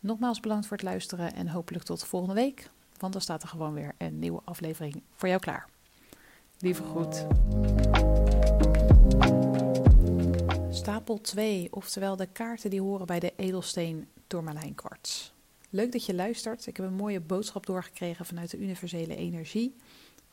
Nogmaals 0.00 0.40
bedankt 0.40 0.66
voor 0.66 0.76
het 0.76 0.86
luisteren 0.86 1.34
en 1.34 1.48
hopelijk 1.48 1.84
tot 1.84 2.04
volgende 2.04 2.34
week, 2.34 2.70
want 2.98 3.12
dan 3.12 3.22
staat 3.22 3.42
er 3.42 3.48
gewoon 3.48 3.74
weer 3.74 3.94
een 3.98 4.18
nieuwe 4.18 4.40
aflevering 4.44 5.02
voor 5.14 5.28
jou 5.28 5.40
klaar. 5.40 5.68
Lieve 6.58 6.82
groet. 6.82 7.26
Stapel 10.70 11.20
2, 11.20 11.68
oftewel 11.70 12.16
de 12.16 12.26
kaarten 12.26 12.70
die 12.70 12.80
horen 12.80 13.06
bij 13.06 13.20
de 13.20 13.32
edelsteen 13.36 14.08
Tourmalijn 14.26 14.74
kwarts. 14.74 15.32
Leuk 15.70 15.92
dat 15.92 16.06
je 16.06 16.14
luistert. 16.14 16.66
Ik 16.66 16.76
heb 16.76 16.86
een 16.86 16.94
mooie 16.94 17.20
boodschap 17.20 17.66
doorgekregen 17.66 18.26
vanuit 18.26 18.50
de 18.50 18.58
universele 18.58 19.16
energie 19.16 19.74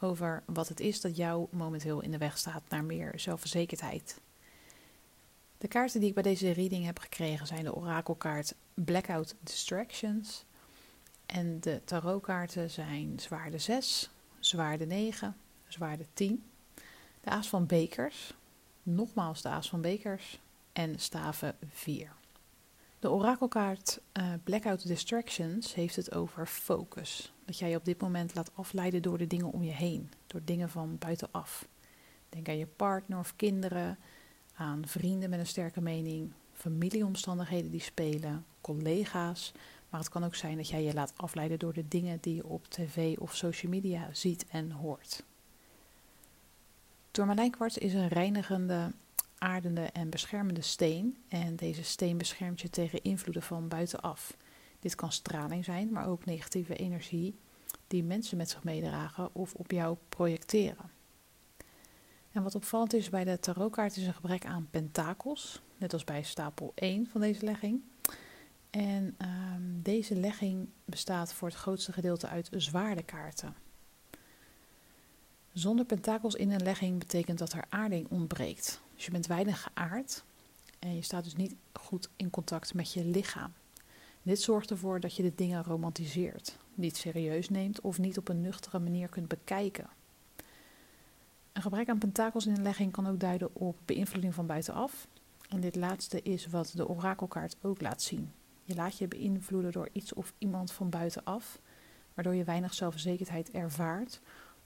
over 0.03 0.43
wat 0.45 0.67
het 0.67 0.79
is 0.79 1.01
dat 1.01 1.15
jou 1.15 1.47
momenteel 1.51 2.01
in 2.01 2.11
de 2.11 2.17
weg 2.17 2.37
staat 2.37 2.63
naar 2.69 2.83
meer 2.83 3.13
zelfverzekerdheid. 3.15 4.19
De 5.57 5.67
kaarten 5.67 5.99
die 5.99 6.09
ik 6.09 6.15
bij 6.15 6.23
deze 6.23 6.51
reading 6.51 6.85
heb 6.85 6.99
gekregen 6.99 7.47
zijn 7.47 7.63
de 7.63 7.75
orakelkaart 7.75 8.55
Blackout 8.73 9.35
Distractions. 9.39 10.45
En 11.25 11.59
de 11.59 11.81
tarotkaarten 11.85 12.69
zijn 12.69 13.19
zwaarde 13.19 13.57
6, 13.57 14.09
zwaarde 14.39 14.85
9, 14.85 15.37
zwaarde 15.67 16.05
10. 16.13 16.43
De 17.21 17.29
aas 17.29 17.49
van 17.49 17.65
bekers, 17.65 18.33
nogmaals 18.83 19.41
de 19.41 19.49
aas 19.49 19.69
van 19.69 19.81
bekers 19.81 20.39
en 20.73 20.99
staven 20.99 21.55
4. 21.69 22.13
De 22.99 23.09
orakelkaart 23.09 23.99
uh, 24.13 24.33
Blackout 24.43 24.87
Distractions 24.87 25.73
heeft 25.73 25.95
het 25.95 26.15
over 26.15 26.47
focus. 26.47 27.33
Dat 27.51 27.59
jij 27.59 27.69
je 27.69 27.77
op 27.77 27.85
dit 27.85 28.01
moment 28.01 28.35
laat 28.35 28.51
afleiden 28.55 29.01
door 29.01 29.17
de 29.17 29.27
dingen 29.27 29.51
om 29.51 29.63
je 29.63 29.71
heen, 29.71 30.11
door 30.27 30.41
dingen 30.43 30.69
van 30.69 30.97
buitenaf. 30.97 31.67
Denk 32.29 32.49
aan 32.49 32.57
je 32.57 32.67
partner 32.67 33.19
of 33.19 33.35
kinderen, 33.35 33.97
aan 34.53 34.87
vrienden 34.87 35.29
met 35.29 35.39
een 35.39 35.47
sterke 35.47 35.81
mening, 35.81 36.31
familieomstandigheden 36.53 37.71
die 37.71 37.81
spelen, 37.81 38.45
collega's. 38.61 39.51
Maar 39.89 39.99
het 39.99 40.09
kan 40.09 40.23
ook 40.23 40.35
zijn 40.35 40.57
dat 40.57 40.69
jij 40.69 40.83
je 40.83 40.93
laat 40.93 41.13
afleiden 41.15 41.59
door 41.59 41.73
de 41.73 41.87
dingen 41.87 42.17
die 42.21 42.35
je 42.35 42.47
op 42.47 42.67
tv 42.67 43.17
of 43.17 43.35
social 43.35 43.71
media 43.71 44.09
ziet 44.11 44.45
en 44.49 44.71
hoort. 44.71 45.23
Tourmalijnkwarts 47.11 47.77
is 47.77 47.93
een 47.93 48.07
reinigende, 48.07 48.91
aardende 49.37 49.85
en 49.85 50.09
beschermende 50.09 50.61
steen. 50.61 51.17
En 51.27 51.55
deze 51.55 51.83
steen 51.83 52.17
beschermt 52.17 52.61
je 52.61 52.69
tegen 52.69 53.03
invloeden 53.03 53.43
van 53.43 53.67
buitenaf. 53.67 54.33
Dit 54.81 54.95
kan 54.95 55.11
straling 55.11 55.65
zijn, 55.65 55.91
maar 55.91 56.07
ook 56.07 56.25
negatieve 56.25 56.75
energie 56.75 57.35
die 57.87 58.03
mensen 58.03 58.37
met 58.37 58.49
zich 58.49 58.63
meedragen 58.63 59.35
of 59.35 59.53
op 59.53 59.71
jou 59.71 59.97
projecteren. 60.09 60.89
En 62.31 62.43
wat 62.43 62.55
opvallend 62.55 62.93
is 62.93 63.09
bij 63.09 63.23
de 63.23 63.39
tarotkaart 63.39 63.97
is 63.97 64.07
een 64.07 64.13
gebrek 64.13 64.45
aan 64.45 64.67
pentakels, 64.69 65.61
net 65.77 65.93
als 65.93 66.03
bij 66.03 66.23
stapel 66.23 66.71
1 66.75 67.07
van 67.07 67.21
deze 67.21 67.45
legging. 67.45 67.81
En 68.69 69.15
ehm, 69.17 69.81
deze 69.81 70.15
legging 70.15 70.67
bestaat 70.85 71.33
voor 71.33 71.47
het 71.47 71.57
grootste 71.57 71.93
gedeelte 71.93 72.27
uit 72.27 72.49
zwaardekaarten. 72.51 73.55
Zonder 75.53 75.85
pentakels 75.85 76.35
in 76.35 76.51
een 76.51 76.63
legging 76.63 76.99
betekent 76.99 77.37
dat 77.37 77.53
er 77.53 77.65
aarding 77.69 78.07
ontbreekt. 78.09 78.81
Dus 78.95 79.05
je 79.05 79.11
bent 79.11 79.27
weinig 79.27 79.61
geaard 79.61 80.23
en 80.79 80.95
je 80.95 81.01
staat 81.01 81.23
dus 81.23 81.35
niet 81.35 81.55
goed 81.73 82.09
in 82.15 82.29
contact 82.29 82.73
met 82.73 82.93
je 82.93 83.05
lichaam. 83.05 83.53
Dit 84.23 84.41
zorgt 84.41 84.69
ervoor 84.69 84.99
dat 84.99 85.15
je 85.15 85.23
de 85.23 85.35
dingen 85.35 85.63
romantiseert, 85.63 86.57
niet 86.73 86.97
serieus 86.97 87.49
neemt 87.49 87.81
of 87.81 87.99
niet 87.99 88.17
op 88.17 88.29
een 88.29 88.41
nuchtere 88.41 88.79
manier 88.79 89.09
kunt 89.09 89.27
bekijken. 89.27 89.89
Een 91.51 91.61
gebrek 91.61 91.89
aan 91.89 91.97
pentakels 91.97 92.45
in 92.45 92.55
een 92.55 92.61
legging 92.61 92.91
kan 92.91 93.07
ook 93.07 93.19
duiden 93.19 93.55
op 93.55 93.77
beïnvloeding 93.85 94.33
van 94.33 94.45
buitenaf. 94.45 95.07
En 95.49 95.59
dit 95.59 95.75
laatste 95.75 96.21
is 96.21 96.47
wat 96.47 96.71
de 96.75 96.87
orakelkaart 96.87 97.55
ook 97.61 97.81
laat 97.81 98.01
zien. 98.01 98.31
Je 98.63 98.75
laat 98.75 98.97
je 98.97 99.07
beïnvloeden 99.07 99.71
door 99.71 99.89
iets 99.91 100.13
of 100.13 100.33
iemand 100.37 100.71
van 100.71 100.89
buitenaf, 100.89 101.59
waardoor 102.13 102.35
je 102.35 102.43
weinig 102.43 102.73
zelfverzekerdheid 102.73 103.51
ervaart 103.51 104.21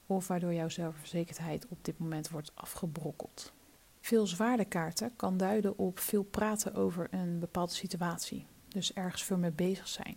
of 0.06 0.26
waardoor 0.26 0.54
jouw 0.54 0.68
zelfverzekerdheid 0.68 1.66
op 1.68 1.84
dit 1.84 1.98
moment 1.98 2.30
wordt 2.30 2.52
afgebrokkeld. 2.54 3.52
Veel 4.00 4.26
zwaardekaarten 4.26 5.16
kan 5.16 5.36
duiden 5.36 5.78
op 5.78 5.98
veel 5.98 6.22
praten 6.22 6.74
over 6.74 7.08
een 7.10 7.38
bepaalde 7.38 7.72
situatie, 7.72 8.46
dus 8.68 8.92
ergens 8.92 9.22
veel 9.22 9.38
mee 9.38 9.50
bezig 9.50 9.88
zijn. 9.88 10.16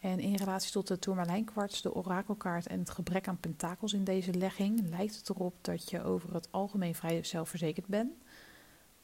En 0.00 0.20
in 0.20 0.34
relatie 0.34 0.72
tot 0.72 0.86
de 0.86 0.98
tourmalijnkwarts, 0.98 1.82
de 1.82 1.94
orakelkaart 1.94 2.66
en 2.66 2.78
het 2.78 2.90
gebrek 2.90 3.28
aan 3.28 3.40
pentakels 3.40 3.92
in 3.92 4.04
deze 4.04 4.34
legging, 4.34 4.88
lijkt 4.88 5.16
het 5.16 5.28
erop 5.28 5.54
dat 5.60 5.90
je 5.90 6.02
over 6.02 6.34
het 6.34 6.48
algemeen 6.50 6.94
vrij 6.94 7.24
zelfverzekerd 7.24 7.86
bent. 7.86 8.12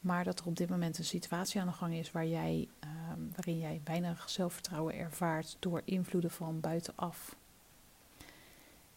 Maar 0.00 0.24
dat 0.24 0.40
er 0.40 0.46
op 0.46 0.56
dit 0.56 0.68
moment 0.68 0.98
een 0.98 1.04
situatie 1.04 1.60
aan 1.60 1.66
de 1.66 1.72
gang 1.72 1.94
is 1.94 2.12
waar 2.12 2.26
jij, 2.26 2.68
ehm, 2.78 3.20
waarin 3.34 3.58
jij 3.58 3.80
weinig 3.84 4.30
zelfvertrouwen 4.30 4.94
ervaart 4.94 5.56
door 5.58 5.82
invloeden 5.84 6.30
van 6.30 6.60
buitenaf. 6.60 7.36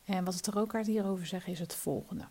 En 0.05 0.23
wat 0.23 0.33
de 0.33 0.39
tarotkaart 0.39 0.87
hierover 0.87 1.25
zegt 1.25 1.47
is 1.47 1.59
het 1.59 1.75
volgende. 1.75 2.25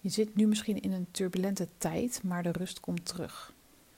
Je 0.00 0.08
zit 0.08 0.34
nu 0.34 0.46
misschien 0.46 0.80
in 0.80 0.92
een 0.92 1.06
turbulente 1.10 1.68
tijd, 1.78 2.22
maar 2.22 2.42
de 2.42 2.52
rust 2.52 2.80
komt 2.80 3.04
terug. 3.04 3.52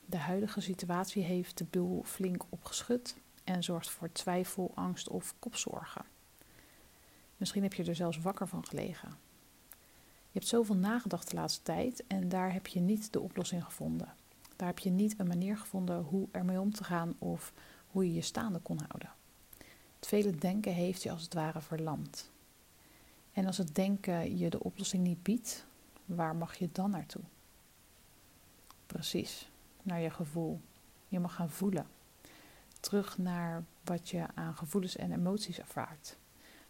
De 0.07 0.17
huidige 0.17 0.61
situatie 0.61 1.23
heeft 1.23 1.59
de 1.59 1.65
boel 1.65 2.03
flink 2.05 2.45
opgeschud 2.49 3.17
en 3.45 3.63
zorgt 3.63 3.91
voor 3.91 4.13
twijfel, 4.13 4.73
angst 4.75 5.09
of 5.09 5.35
kopzorgen. 5.39 6.05
Misschien 7.37 7.63
heb 7.63 7.75
je 7.75 7.85
er 7.85 7.95
zelfs 7.95 8.19
wakker 8.19 8.49
van 8.49 8.67
gelegen. 8.67 9.09
Je 10.31 10.41
hebt 10.41 10.49
zoveel 10.49 10.77
nagedacht 10.77 11.31
de 11.31 11.37
laatste 11.37 11.63
tijd 11.63 12.07
en 12.07 12.29
daar 12.29 12.53
heb 12.53 12.67
je 12.67 12.81
niet 12.81 13.13
de 13.13 13.21
oplossing 13.21 13.65
gevonden. 13.65 14.15
Daar 14.57 14.69
heb 14.69 14.79
je 14.79 14.91
niet 14.91 15.15
een 15.19 15.27
manier 15.27 15.57
gevonden 15.57 16.03
hoe 16.03 16.29
ermee 16.31 16.61
om 16.61 16.73
te 16.73 16.85
gaan 16.85 17.15
of 17.19 17.53
hoe 17.91 18.07
je 18.07 18.15
je 18.15 18.21
staande 18.21 18.59
kon 18.59 18.79
houden. 18.79 19.13
Het 19.97 20.07
vele 20.07 20.31
denken 20.31 20.73
heeft 20.73 21.03
je 21.03 21.11
als 21.11 21.23
het 21.23 21.35
ware 21.35 21.61
verlamd. 21.61 22.31
En 23.33 23.47
als 23.47 23.59
het 23.59 23.75
denken 23.75 24.39
je 24.39 24.51
de 24.51 24.63
oplossing 24.63 25.03
niet 25.03 25.23
biedt, 25.23 25.67
waar 26.05 26.37
mag 26.37 26.55
je 26.55 26.69
dan 26.73 26.91
naartoe? 26.91 27.23
Precies, 28.87 29.49
naar 29.85 30.01
je 30.01 30.11
gevoel. 30.11 30.61
Je 31.09 31.21
mag 31.21 31.35
gaan 31.35 31.51
voelen. 31.51 31.87
Terug 32.81 33.19
naar 33.19 33.65
wat 33.85 34.09
je 34.11 34.27
aan 34.35 34.57
gevoelens 34.57 34.97
en 34.97 35.13
emoties 35.13 35.59
ervaart. 35.59 36.17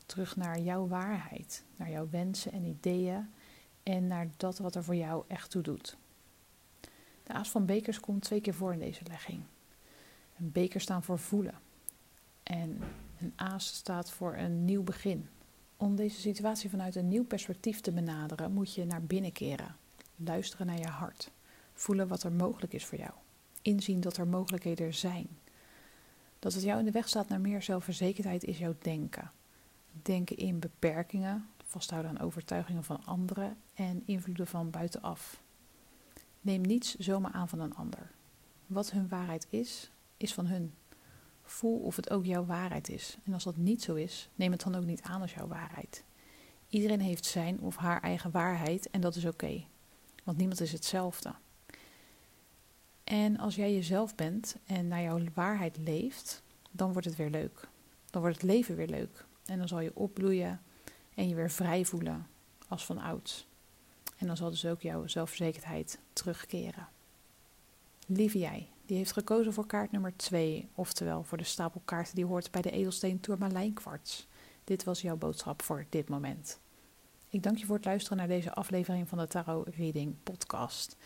Terug 0.07 0.37
naar 0.37 0.61
jouw 0.61 0.87
waarheid, 0.87 1.65
naar 1.77 1.91
jouw 1.91 2.09
wensen 2.11 2.53
en 2.53 2.65
ideeën 2.65 3.31
en 3.83 4.07
naar 4.07 4.29
dat 4.37 4.59
wat 4.59 4.75
er 4.75 4.85
voor 4.85 4.97
jou 4.97 5.25
echt 5.29 5.51
toe 5.51 5.63
doet. 5.63 5.97
De 7.23 7.33
aas 7.33 7.51
van 7.51 7.67
bekers 7.67 8.01
komt 8.01 8.23
twee 8.23 8.41
keer 8.41 8.55
voor 8.55 8.73
in 8.73 8.79
deze 8.79 9.05
legging. 9.09 9.43
Een 10.39 10.53
beker 10.53 10.81
staan 10.81 11.03
voor 11.03 11.19
voelen. 11.19 11.55
En 12.43 12.79
een 13.21 13.33
aas 13.37 13.67
staat 13.67 14.11
voor 14.11 14.35
een 14.37 14.65
nieuw 14.65 14.83
begin. 14.83 15.29
Om 15.77 15.97
deze 15.97 16.21
situatie 16.21 16.71
vanuit 16.71 16.95
een 16.95 17.09
nieuw 17.09 17.25
perspectief 17.25 17.81
te 17.81 17.93
benaderen, 17.93 18.53
moet 18.53 18.75
je 18.75 18.85
naar 18.85 19.03
binnen 19.03 19.33
keren. 19.33 19.77
Luisteren 20.17 20.67
naar 20.67 20.79
je 20.79 20.89
hart. 20.89 21.31
Voelen 21.75 22.09
wat 22.09 22.23
er 22.23 22.33
mogelijk 22.33 22.73
is 22.73 22.85
voor 22.85 22.99
jou. 22.99 23.13
Inzien 23.63 24.01
dat 24.01 24.17
er 24.17 24.27
mogelijkheden 24.27 24.95
zijn. 24.95 25.29
Dat 26.39 26.55
het 26.55 26.63
jou 26.63 26.79
in 26.79 26.85
de 26.85 26.91
weg 26.91 27.09
staat 27.09 27.29
naar 27.29 27.41
meer 27.41 27.63
zelfverzekerdheid 27.63 28.45
is 28.45 28.59
jouw 28.59 28.75
denken. 28.79 29.31
Denken 30.03 30.37
in 30.37 30.59
beperkingen, 30.59 31.49
vasthouden 31.65 32.11
aan 32.11 32.27
overtuigingen 32.27 32.85
van 32.85 33.05
anderen 33.05 33.57
en 33.75 34.03
invloeden 34.07 34.47
van 34.47 34.71
buitenaf. 34.71 35.43
Neem 36.41 36.61
niets 36.61 36.95
zomaar 36.95 37.33
aan 37.33 37.49
van 37.49 37.61
een 37.61 37.75
ander. 37.75 38.11
Wat 38.67 38.91
hun 38.91 39.09
waarheid 39.09 39.47
is, 39.51 39.91
is 40.17 40.35
van 40.35 40.47
hun. 40.47 40.75
Voel 41.43 41.79
of 41.79 41.97
het 41.97 42.11
ook 42.11 42.25
jouw 42.25 42.45
waarheid 42.45 42.89
is. 42.89 43.17
En 43.25 43.33
als 43.33 43.45
dat 43.45 43.57
niet 43.57 43.83
zo 43.83 43.95
is, 43.95 44.29
neem 44.35 44.53
het 44.53 44.63
dan 44.63 44.75
ook 44.75 44.85
niet 44.85 45.03
aan 45.03 45.21
als 45.21 45.35
jouw 45.35 45.47
waarheid. 45.47 46.05
Iedereen 46.69 47.01
heeft 47.01 47.25
zijn 47.25 47.61
of 47.61 47.77
haar 47.77 48.03
eigen 48.03 48.31
waarheid 48.31 48.91
en 48.91 49.01
dat 49.01 49.17
is 49.17 49.25
oké. 49.25 49.65
want 50.25 50.37
niemand 50.37 50.61
is 50.61 50.73
hetzelfde. 50.73 51.35
En 53.05 53.39
als 53.39 53.55
jij 53.55 53.75
jezelf 53.75 54.15
bent 54.15 54.57
en 54.67 54.89
naar 54.89 55.03
jouw 55.03 55.21
waarheid 55.35 55.77
leeft, 55.77 56.43
dan 56.71 56.93
wordt 56.93 57.07
het 57.07 57.17
weer 57.17 57.31
leuk. 57.31 57.69
Dan 58.11 58.21
wordt 58.21 58.37
het 58.37 58.51
leven 58.51 58.77
weer 58.77 58.89
leuk. 58.89 59.25
En 59.47 59.59
dan 59.59 59.69
zal 59.69 59.81
je 59.81 59.97
opbloeien 59.97 60.61
en 61.15 61.29
je 61.29 61.35
weer 61.35 61.51
vrij 61.51 61.85
voelen 61.85 62.27
als 62.69 62.85
van 62.87 62.99
ouds. 62.99 63.47
En 64.17 64.27
dan 64.27 64.37
zal 64.37 64.51
dus 64.51 64.67
ook 64.67 64.81
jouw 64.81 65.07
zelfverzekerdheid 65.07 65.99
terugkeren. 66.13 66.89
Lieve 68.07 68.39
jij, 68.39 68.69
die 68.87 68.97
heeft 68.97 69.13
gekozen 69.13 69.53
voor 69.53 69.67
kaart 69.67 69.93
nummer 69.93 70.17
2, 70.17 70.69
oftewel 70.75 71.23
voor 71.23 71.39
de 71.39 71.45
stapel 71.45 71.83
kaarten 71.85 72.15
die 72.15 72.25
hoort 72.25 72.51
bij 72.51 72.63
de 72.63 72.71
edelsteen 72.71 73.21
tourmalijnkwarts. 73.21 74.27
Dit 74.65 74.85
was 74.85 75.01
jouw 75.01 75.17
boodschap 75.17 75.63
voor 75.63 75.87
dit 75.89 76.09
moment. 76.09 76.59
Ik 77.29 77.43
dank 77.43 77.59
je 77.59 77.67
voor 77.67 77.77
het 77.77 77.85
luisteren 77.85 78.19
naar 78.19 78.29
deze 78.29 78.55
aflevering 78.55 79.09
van 79.09 79.19
de 79.19 79.27
Tarot 79.27 79.69
Reading 79.69 80.15
podcast. 80.23 80.97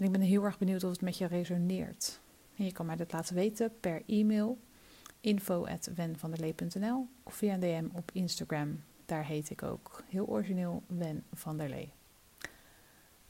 Ik 0.00 0.12
ben 0.12 0.20
heel 0.20 0.44
erg 0.44 0.58
benieuwd 0.58 0.84
of 0.84 0.90
het 0.90 1.00
met 1.00 1.18
je 1.18 1.26
resoneert. 1.26 2.20
Je 2.54 2.72
kan 2.72 2.86
mij 2.86 2.96
dat 2.96 3.12
laten 3.12 3.34
weten 3.34 3.72
per 3.80 4.02
e-mail 4.06 4.58
info.wenvanderlee.nl 5.20 7.08
of 7.22 7.34
via 7.34 7.54
een 7.54 7.60
DM 7.60 7.86
op 7.92 8.10
Instagram. 8.12 8.82
Daar 9.06 9.24
heet 9.24 9.50
ik 9.50 9.62
ook 9.62 10.02
heel 10.08 10.26
origineel 10.26 10.82
Wen 10.86 11.24
van 11.32 11.56
der 11.56 11.68
Lee. 11.68 11.92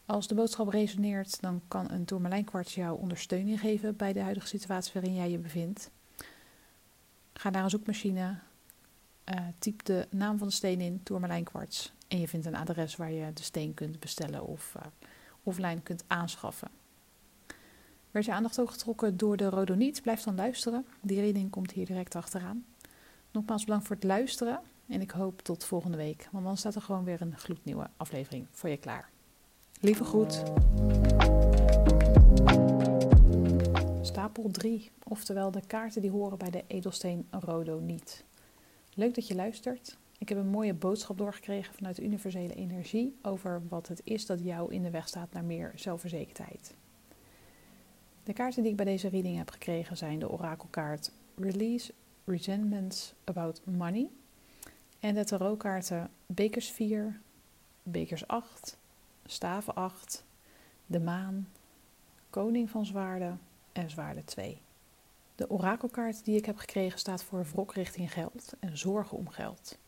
Als 0.06 0.28
de 0.28 0.34
boodschap 0.34 0.68
resoneert, 0.68 1.40
dan 1.40 1.62
kan 1.68 1.90
een 1.90 2.04
tourmalijnkwarts 2.04 2.74
jou 2.74 3.00
ondersteuning 3.00 3.60
geven 3.60 3.96
bij 3.96 4.12
de 4.12 4.20
huidige 4.20 4.46
situatie 4.46 4.92
waarin 4.92 5.14
jij 5.14 5.30
je 5.30 5.38
bevindt. 5.38 5.90
Ga 7.32 7.50
naar 7.50 7.64
een 7.64 7.70
zoekmachine, 7.70 8.38
uh, 9.34 9.40
typ 9.58 9.84
de 9.84 10.06
naam 10.10 10.38
van 10.38 10.46
de 10.46 10.52
steen 10.52 10.80
in, 10.80 11.02
Tourmalijn 11.02 11.44
kwarts. 11.44 11.92
En 12.08 12.20
je 12.20 12.28
vindt 12.28 12.46
een 12.46 12.56
adres 12.56 12.96
waar 12.96 13.12
je 13.12 13.32
de 13.32 13.42
steen 13.42 13.74
kunt 13.74 14.00
bestellen 14.00 14.46
of 14.46 14.74
uh, 14.76 14.82
offline 15.50 15.80
kunt 15.80 16.04
aanschaffen. 16.07 16.69
Werd 18.11 18.26
je 18.26 18.33
aandacht 18.33 18.61
ook 18.61 18.71
getrokken 18.71 19.16
door 19.16 19.37
de 19.37 19.49
rodoniet? 19.49 20.02
Blijf 20.02 20.23
dan 20.23 20.35
luisteren. 20.35 20.87
Die 21.00 21.21
reading 21.21 21.50
komt 21.50 21.73
hier 21.73 21.87
direct 21.87 22.14
achteraan. 22.14 22.64
Nogmaals 23.30 23.64
bedankt 23.64 23.87
voor 23.87 23.97
het 23.97 24.04
luisteren 24.04 24.61
en 24.87 25.00
ik 25.00 25.11
hoop 25.11 25.42
tot 25.42 25.64
volgende 25.64 25.97
week, 25.97 26.28
want 26.33 26.45
dan 26.45 26.57
staat 26.57 26.75
er 26.75 26.83
gewoon 26.83 27.04
weer 27.04 27.21
een 27.21 27.38
gloednieuwe 27.38 27.90
aflevering 27.97 28.47
voor 28.50 28.69
je 28.69 28.76
klaar. 28.76 29.11
Lieve 29.80 30.04
groet. 30.04 30.42
Stapel 34.00 34.50
3, 34.50 34.90
oftewel 35.02 35.50
de 35.50 35.66
kaarten 35.66 36.02
die 36.02 36.11
horen 36.11 36.38
bij 36.38 36.50
de 36.50 36.64
edelsteen 36.66 37.26
Rodoniet. 37.30 38.25
Leuk 38.95 39.14
dat 39.14 39.26
je 39.26 39.35
luistert. 39.35 39.97
Ik 40.20 40.28
heb 40.28 40.38
een 40.38 40.48
mooie 40.48 40.74
boodschap 40.74 41.18
doorgekregen 41.18 41.74
vanuit 41.74 41.96
de 41.96 42.04
universele 42.04 42.54
energie 42.54 43.18
over 43.22 43.62
wat 43.68 43.88
het 43.88 44.00
is 44.04 44.26
dat 44.26 44.44
jou 44.44 44.72
in 44.72 44.82
de 44.82 44.90
weg 44.90 45.08
staat 45.08 45.32
naar 45.32 45.44
meer 45.44 45.72
zelfverzekerdheid. 45.74 46.74
De 48.24 48.32
kaarten 48.32 48.62
die 48.62 48.70
ik 48.70 48.76
bij 48.76 48.84
deze 48.84 49.08
reading 49.08 49.36
heb 49.36 49.50
gekregen 49.50 49.96
zijn 49.96 50.18
de 50.18 50.30
orakelkaart 50.30 51.12
Release 51.36 51.92
Resentments 52.24 53.14
About 53.24 53.62
Money 53.64 54.10
en 54.98 55.14
de 55.14 55.24
tarotkaarten 55.24 56.10
Bekers 56.26 56.70
4, 56.70 57.20
Bekers 57.82 58.26
8, 58.26 58.78
Staven 59.24 59.74
8, 59.74 60.24
de 60.86 61.00
Maan, 61.00 61.48
Koning 62.30 62.70
van 62.70 62.86
Zwaarden 62.86 63.40
en 63.72 63.90
Zwaarden 63.90 64.24
2. 64.24 64.60
De 65.34 65.50
orakelkaart 65.50 66.24
die 66.24 66.36
ik 66.36 66.46
heb 66.46 66.56
gekregen 66.56 66.98
staat 66.98 67.24
voor 67.24 67.44
wrok 67.44 67.74
richting 67.74 68.12
geld 68.12 68.54
en 68.58 68.78
zorgen 68.78 69.16
om 69.16 69.28
geld. 69.28 69.78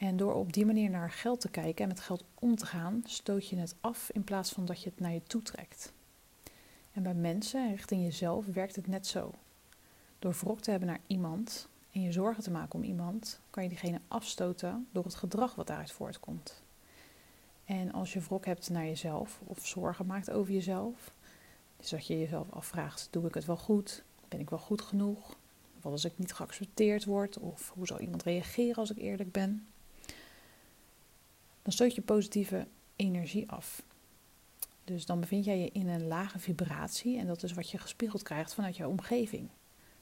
En 0.00 0.16
door 0.16 0.34
op 0.34 0.52
die 0.52 0.66
manier 0.66 0.90
naar 0.90 1.10
geld 1.10 1.40
te 1.40 1.48
kijken 1.48 1.82
en 1.82 1.88
met 1.88 2.00
geld 2.00 2.24
om 2.34 2.56
te 2.56 2.66
gaan, 2.66 3.02
stoot 3.04 3.48
je 3.48 3.56
het 3.56 3.74
af 3.80 4.10
in 4.10 4.24
plaats 4.24 4.52
van 4.52 4.64
dat 4.64 4.82
je 4.82 4.90
het 4.90 5.00
naar 5.00 5.12
je 5.12 5.22
toe 5.22 5.42
trekt. 5.42 5.92
En 6.92 7.02
bij 7.02 7.14
mensen 7.14 7.64
en 7.64 7.70
richting 7.70 8.02
jezelf 8.02 8.46
werkt 8.46 8.76
het 8.76 8.86
net 8.86 9.06
zo. 9.06 9.32
Door 10.18 10.32
wrok 10.32 10.60
te 10.60 10.70
hebben 10.70 10.88
naar 10.88 11.00
iemand 11.06 11.68
en 11.92 12.02
je 12.02 12.12
zorgen 12.12 12.42
te 12.42 12.50
maken 12.50 12.78
om 12.78 12.84
iemand, 12.84 13.40
kan 13.50 13.62
je 13.62 13.68
diegene 13.68 14.00
afstoten 14.08 14.88
door 14.92 15.04
het 15.04 15.14
gedrag 15.14 15.54
wat 15.54 15.66
daaruit 15.66 15.92
voortkomt. 15.92 16.62
En 17.64 17.92
als 17.92 18.12
je 18.12 18.20
wrok 18.20 18.44
hebt 18.44 18.70
naar 18.70 18.84
jezelf 18.84 19.40
of 19.44 19.66
zorgen 19.66 20.06
maakt 20.06 20.30
over 20.30 20.52
jezelf, 20.52 21.12
dus 21.76 21.90
dat 21.90 22.06
je 22.06 22.18
jezelf 22.18 22.50
afvraagt: 22.50 23.08
doe 23.10 23.26
ik 23.26 23.34
het 23.34 23.44
wel 23.44 23.56
goed? 23.56 24.04
Ben 24.28 24.40
ik 24.40 24.50
wel 24.50 24.58
goed 24.58 24.82
genoeg? 24.82 25.36
Wat 25.80 25.92
als 25.92 26.04
ik 26.04 26.18
niet 26.18 26.32
geaccepteerd 26.32 27.04
word? 27.04 27.38
Of 27.38 27.72
hoe 27.74 27.86
zal 27.86 28.00
iemand 28.00 28.22
reageren 28.22 28.76
als 28.76 28.90
ik 28.90 28.98
eerlijk 28.98 29.32
ben? 29.32 29.66
Dan 31.62 31.72
stoot 31.72 31.94
je 31.94 32.00
positieve 32.00 32.66
energie 32.96 33.50
af. 33.50 33.82
Dus 34.84 35.06
dan 35.06 35.20
bevind 35.20 35.44
jij 35.44 35.58
je 35.58 35.70
in 35.72 35.88
een 35.88 36.06
lage 36.06 36.38
vibratie 36.38 37.18
en 37.18 37.26
dat 37.26 37.42
is 37.42 37.52
wat 37.52 37.70
je 37.70 37.78
gespiegeld 37.78 38.22
krijgt 38.22 38.54
vanuit 38.54 38.76
jouw 38.76 38.88
omgeving. 38.88 39.48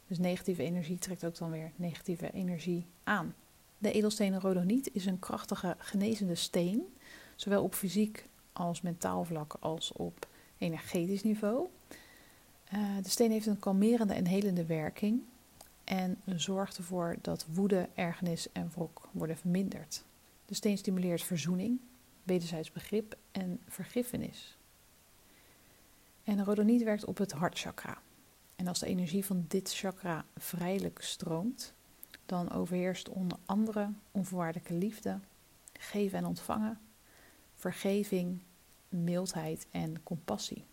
Dus 0.06 0.18
negatieve 0.18 0.62
energie 0.62 0.98
trekt 0.98 1.24
ook 1.24 1.38
dan 1.38 1.50
weer 1.50 1.72
negatieve 1.76 2.30
energie 2.32 2.86
aan. 3.04 3.34
De 3.78 3.92
edelsteen 3.92 4.40
rhodoniet 4.40 4.90
is 4.92 5.06
een 5.06 5.18
krachtige 5.18 5.76
genezende 5.78 6.34
steen, 6.34 6.82
zowel 7.36 7.62
op 7.62 7.74
fysiek 7.74 8.28
als 8.52 8.80
mentaal 8.80 9.24
vlak 9.24 9.56
als 9.60 9.92
op 9.92 10.28
energetisch 10.58 11.22
niveau. 11.22 11.66
Uh, 12.74 12.96
de 13.02 13.08
steen 13.08 13.30
heeft 13.30 13.46
een 13.46 13.58
kalmerende 13.58 14.14
en 14.14 14.26
helende 14.26 14.64
werking 14.64 15.22
en 15.84 16.18
zorgt 16.36 16.76
ervoor 16.76 17.16
dat 17.20 17.46
woede, 17.52 17.88
ergernis 17.94 18.52
en 18.52 18.70
wrok 18.74 19.08
worden 19.12 19.36
verminderd. 19.36 20.04
De 20.48 20.54
steen 20.54 20.78
stimuleert 20.78 21.22
verzoening, 21.22 21.80
wederzijds 22.22 22.72
begrip 22.72 23.16
en 23.32 23.60
vergiffenis. 23.66 24.58
En 26.24 26.44
rhodoniet 26.44 26.82
werkt 26.82 27.04
op 27.04 27.18
het 27.18 27.32
hartchakra. 27.32 27.98
En 28.56 28.66
als 28.66 28.78
de 28.78 28.86
energie 28.86 29.24
van 29.24 29.44
dit 29.48 29.74
chakra 29.74 30.24
vrijelijk 30.36 31.00
stroomt, 31.02 31.72
dan 32.26 32.50
overheerst 32.50 33.08
onder 33.08 33.38
andere 33.46 33.90
onvoorwaardelijke 34.10 34.74
liefde, 34.74 35.18
geven 35.72 36.18
en 36.18 36.26
ontvangen, 36.26 36.80
vergeving, 37.54 38.40
mildheid 38.88 39.66
en 39.70 40.02
compassie. 40.02 40.64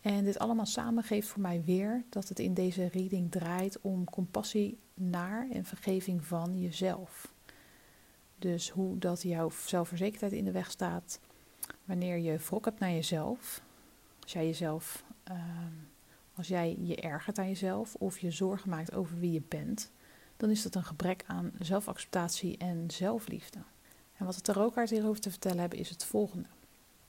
En 0.00 0.24
dit 0.24 0.38
allemaal 0.38 0.66
samen 0.66 1.02
geeft 1.04 1.28
voor 1.28 1.42
mij 1.42 1.62
weer 1.64 2.04
dat 2.08 2.28
het 2.28 2.38
in 2.38 2.54
deze 2.54 2.86
reading 2.86 3.30
draait 3.30 3.80
om 3.80 4.04
compassie 4.04 4.78
naar 4.94 5.48
en 5.50 5.64
vergeving 5.64 6.24
van 6.24 6.60
jezelf. 6.60 7.36
Dus 8.38 8.70
hoe 8.70 8.98
dat 8.98 9.22
jouw 9.22 9.50
zelfverzekerdheid 9.66 10.32
in 10.32 10.44
de 10.44 10.52
weg 10.52 10.70
staat 10.70 11.20
wanneer 11.84 12.16
je 12.16 12.38
wrok 12.38 12.64
hebt 12.64 12.80
naar 12.80 12.90
jezelf. 12.90 13.62
Als 14.22 14.32
jij 14.32 14.46
jezelf 14.46 15.04
ehm, 15.24 15.72
als 16.38 16.48
jij 16.48 16.76
je 16.80 16.96
ergert 16.96 17.38
aan 17.38 17.48
jezelf 17.48 17.94
of 17.94 18.18
je 18.18 18.30
zorgen 18.30 18.70
maakt 18.70 18.94
over 18.94 19.18
wie 19.18 19.32
je 19.32 19.42
bent, 19.48 19.90
dan 20.36 20.50
is 20.50 20.62
dat 20.62 20.74
een 20.74 20.84
gebrek 20.84 21.24
aan 21.26 21.52
zelfacceptatie 21.58 22.56
en 22.56 22.90
zelfliefde. 22.90 23.58
En 24.16 24.24
wat 24.24 24.34
de 24.34 24.40
tarotkaart 24.40 24.90
hierover 24.90 25.20
te 25.20 25.30
vertellen 25.30 25.58
hebben 25.58 25.78
is 25.78 25.90
het 25.90 26.04
volgende. 26.04 26.48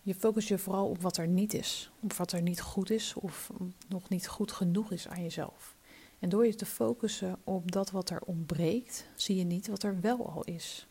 Je 0.01 0.15
focust 0.15 0.47
je 0.47 0.57
vooral 0.57 0.89
op 0.89 1.01
wat 1.01 1.17
er 1.17 1.27
niet 1.27 1.53
is, 1.53 1.91
op 1.99 2.13
wat 2.13 2.31
er 2.31 2.41
niet 2.41 2.61
goed 2.61 2.89
is 2.89 3.13
of 3.13 3.51
nog 3.87 4.09
niet 4.09 4.27
goed 4.27 4.51
genoeg 4.51 4.91
is 4.91 5.07
aan 5.07 5.23
jezelf. 5.23 5.75
En 6.19 6.29
door 6.29 6.45
je 6.45 6.55
te 6.55 6.65
focussen 6.65 7.39
op 7.43 7.71
dat 7.71 7.91
wat 7.91 8.09
er 8.09 8.21
ontbreekt, 8.21 9.05
zie 9.15 9.35
je 9.35 9.43
niet 9.43 9.67
wat 9.67 9.83
er 9.83 10.01
wel 10.01 10.29
al 10.31 10.43
is. 10.43 10.87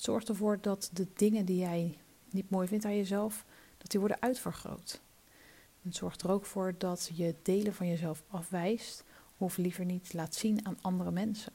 Zorg 0.00 0.24
ervoor 0.24 0.58
dat 0.60 0.90
de 0.92 1.06
dingen 1.14 1.44
die 1.44 1.58
jij 1.58 1.98
niet 2.30 2.50
mooi 2.50 2.68
vindt 2.68 2.84
aan 2.84 2.96
jezelf, 2.96 3.44
dat 3.78 3.90
die 3.90 4.00
worden 4.00 4.20
uitvergroot. 4.20 5.00
Het 5.82 5.96
zorgt 5.96 6.22
er 6.22 6.30
ook 6.30 6.44
voor 6.44 6.74
dat 6.78 7.10
je 7.14 7.34
delen 7.42 7.74
van 7.74 7.88
jezelf 7.88 8.22
afwijst 8.28 9.04
of 9.36 9.56
liever 9.56 9.84
niet 9.84 10.12
laat 10.12 10.34
zien 10.34 10.66
aan 10.66 10.78
andere 10.80 11.10
mensen. 11.10 11.52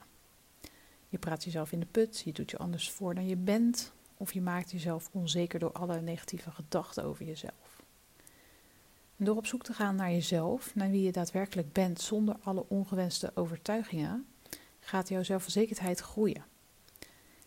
Je 1.08 1.18
praat 1.18 1.44
jezelf 1.44 1.72
in 1.72 1.80
de 1.80 1.86
put, 1.86 2.22
je 2.24 2.32
doet 2.32 2.50
je 2.50 2.58
anders 2.58 2.90
voor 2.90 3.14
dan 3.14 3.26
je 3.26 3.36
bent, 3.36 3.92
of 4.16 4.32
je 4.32 4.40
maakt 4.40 4.70
jezelf 4.70 5.08
onzeker 5.12 5.58
door 5.58 5.72
alle 5.72 6.00
negatieve 6.00 6.50
gedachten 6.50 7.04
over 7.04 7.24
jezelf. 7.24 7.82
En 9.16 9.24
door 9.24 9.36
op 9.36 9.46
zoek 9.46 9.62
te 9.62 9.72
gaan 9.72 9.96
naar 9.96 10.10
jezelf, 10.10 10.74
naar 10.74 10.90
wie 10.90 11.02
je 11.02 11.12
daadwerkelijk 11.12 11.72
bent 11.72 12.00
zonder 12.00 12.36
alle 12.42 12.64
ongewenste 12.68 13.30
overtuigingen, 13.34 14.26
gaat 14.80 15.08
jouw 15.08 15.22
zelfverzekerdheid 15.22 16.00
groeien. 16.00 16.44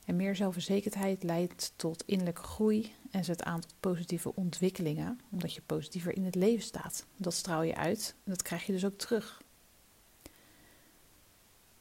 En 0.09 0.15
meer 0.15 0.35
zelfverzekerdheid 0.35 1.23
leidt 1.23 1.73
tot 1.75 2.03
innerlijke 2.05 2.41
groei 2.41 2.93
en 3.11 3.23
zet 3.23 3.43
aan 3.43 3.59
tot 3.59 3.73
positieve 3.79 4.35
ontwikkelingen, 4.35 5.19
omdat 5.31 5.53
je 5.53 5.61
positiever 5.61 6.15
in 6.15 6.25
het 6.25 6.35
leven 6.35 6.63
staat. 6.63 7.05
Dat 7.17 7.33
straal 7.33 7.61
je 7.61 7.75
uit 7.75 8.15
en 8.23 8.31
dat 8.31 8.41
krijg 8.41 8.65
je 8.65 8.71
dus 8.71 8.85
ook 8.85 8.97
terug. 8.97 9.41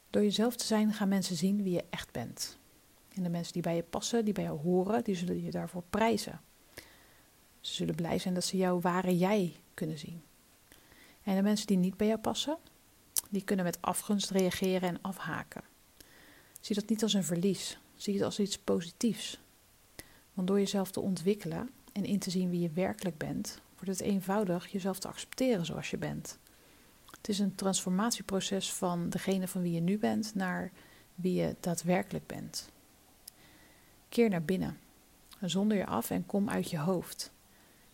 Door 0.09 0.21
jezelf 0.21 0.55
te 0.55 0.65
zijn 0.65 0.93
gaan 0.93 1.07
mensen 1.07 1.35
zien 1.35 1.63
wie 1.63 1.73
je 1.73 1.83
echt 1.89 2.11
bent. 2.11 2.57
En 3.13 3.23
de 3.23 3.29
mensen 3.29 3.53
die 3.53 3.61
bij 3.61 3.75
je 3.75 3.83
passen, 3.83 4.25
die 4.25 4.33
bij 4.33 4.43
jou 4.43 4.59
horen, 4.59 5.03
die 5.03 5.15
zullen 5.15 5.43
je 5.43 5.51
daarvoor 5.51 5.83
prijzen. 5.89 6.41
Ze 7.59 7.73
zullen 7.73 7.95
blij 7.95 8.19
zijn 8.19 8.33
dat 8.33 8.45
ze 8.45 8.57
jouw 8.57 8.81
ware 8.81 9.17
jij 9.17 9.55
kunnen 9.73 9.97
zien. 9.97 10.21
En 11.23 11.35
de 11.35 11.41
mensen 11.41 11.67
die 11.67 11.77
niet 11.77 11.97
bij 11.97 12.07
jou 12.07 12.19
passen, 12.19 12.57
die 13.29 13.43
kunnen 13.43 13.65
met 13.65 13.81
afgunst 13.81 14.29
reageren 14.29 14.89
en 14.89 15.01
afhaken. 15.01 15.63
Zie 16.59 16.75
dat 16.75 16.89
niet 16.89 17.03
als 17.03 17.13
een 17.13 17.23
verlies, 17.23 17.79
zie 18.01 18.13
het 18.13 18.23
als 18.23 18.39
iets 18.39 18.57
positiefs. 18.57 19.39
Want 20.33 20.47
door 20.47 20.59
jezelf 20.59 20.91
te 20.91 20.99
ontwikkelen 20.99 21.69
en 21.91 22.05
in 22.05 22.19
te 22.19 22.29
zien 22.29 22.49
wie 22.49 22.59
je 22.59 22.71
werkelijk 22.71 23.17
bent, 23.17 23.61
wordt 23.73 23.99
het 23.99 24.01
eenvoudig 24.01 24.67
jezelf 24.67 24.99
te 24.99 25.07
accepteren 25.07 25.65
zoals 25.65 25.89
je 25.89 25.97
bent. 25.97 26.37
Het 27.11 27.29
is 27.29 27.39
een 27.39 27.55
transformatieproces 27.55 28.73
van 28.73 29.09
degene 29.09 29.47
van 29.47 29.61
wie 29.61 29.73
je 29.73 29.79
nu 29.79 29.97
bent 29.97 30.35
naar 30.35 30.71
wie 31.15 31.33
je 31.33 31.55
daadwerkelijk 31.59 32.27
bent. 32.27 32.69
Keer 34.09 34.29
naar 34.29 34.43
binnen. 34.43 34.77
Zonder 35.41 35.77
je 35.77 35.85
af 35.85 36.09
en 36.09 36.25
kom 36.25 36.49
uit 36.49 36.69
je 36.69 36.77
hoofd. 36.77 37.31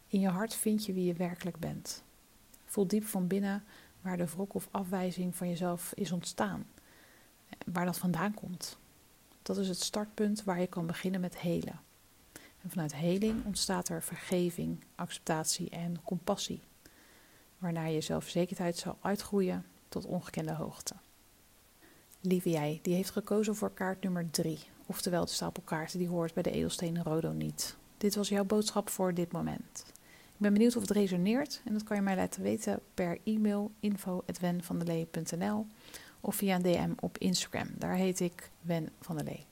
In 0.08 0.20
je 0.20 0.30
hart 0.30 0.56
vind 0.56 0.86
je 0.86 0.94
wie 0.94 1.06
je 1.06 1.14
werkelijk 1.14 1.60
bent. 1.60 2.04
Voel 2.66 2.88
diep 2.88 3.06
van 3.06 3.28
binnen 3.28 3.64
waar 4.02 4.18
de 4.18 4.26
wrok 4.26 4.54
of 4.54 4.68
afwijzing 4.72 5.36
van 5.36 5.50
jezelf 5.50 5.94
is 5.94 6.12
ontstaan. 6.12 6.68
Waar 7.66 7.86
dat 7.86 7.98
vandaan 7.98 8.34
komt. 8.34 8.78
Dat 9.46 9.58
is 9.58 9.68
het 9.68 9.82
startpunt 9.82 10.44
waar 10.44 10.60
je 10.60 10.68
kan 10.68 10.86
beginnen 10.86 11.22
met 11.22 11.38
helen. 11.38 11.80
En 12.62 12.70
vanuit 12.70 12.96
heling 12.96 13.46
ontstaat 13.46 13.90
er 13.90 14.04
vergeving, 14.04 14.84
acceptatie 14.96 15.70
en 15.70 16.02
compassie, 16.04 16.62
waarna 17.58 17.86
je 17.86 18.02
zelfverzekerdheid 18.02 18.78
zal 18.78 18.98
uitgroeien 19.02 19.66
tot 19.90 20.06
ongekende 20.06 20.54
hoogte. 20.54 20.94
Lieve 22.22 22.50
jij, 22.50 22.80
die 22.82 22.94
heeft 22.96 23.10
gekozen 23.10 23.56
voor 23.56 23.74
kaart 23.74 24.04
nummer 24.04 24.30
3, 24.30 24.60
oftewel 24.86 25.26
de 25.26 25.32
stapel 25.32 25.64
kaarten 25.64 26.00
die 26.00 26.08
hoort 26.08 26.34
bij 26.34 26.44
de 26.44 26.52
edelstenen 26.52 27.04
Rodoniet. 27.04 27.76
Dit 27.98 28.16
was 28.16 28.30
jouw 28.30 28.46
boodschap 28.46 28.90
voor 28.90 29.14
dit 29.14 29.32
moment. 29.32 29.86
Ik 30.26 30.42
ben 30.42 30.54
benieuwd 30.54 30.76
of 30.76 30.82
het 30.82 30.92
resoneert 30.92 31.62
en 31.66 31.74
dat 31.74 31.84
kan 31.84 31.96
je 31.96 32.02
mij 32.02 32.16
laten 32.16 32.42
weten 32.42 32.80
per 32.94 33.20
e-mail 33.24 33.72
info.wenvandelee.nl 33.80 35.66
of 36.26 36.36
via 36.36 36.56
een 36.56 36.62
DM 36.62 36.92
op 37.00 37.18
Instagram. 37.18 37.68
Daar 37.78 37.96
heet 37.96 38.20
ik 38.20 38.50
Wen 38.62 38.90
van 39.02 39.16
der 39.16 39.26
Lee. 39.26 39.46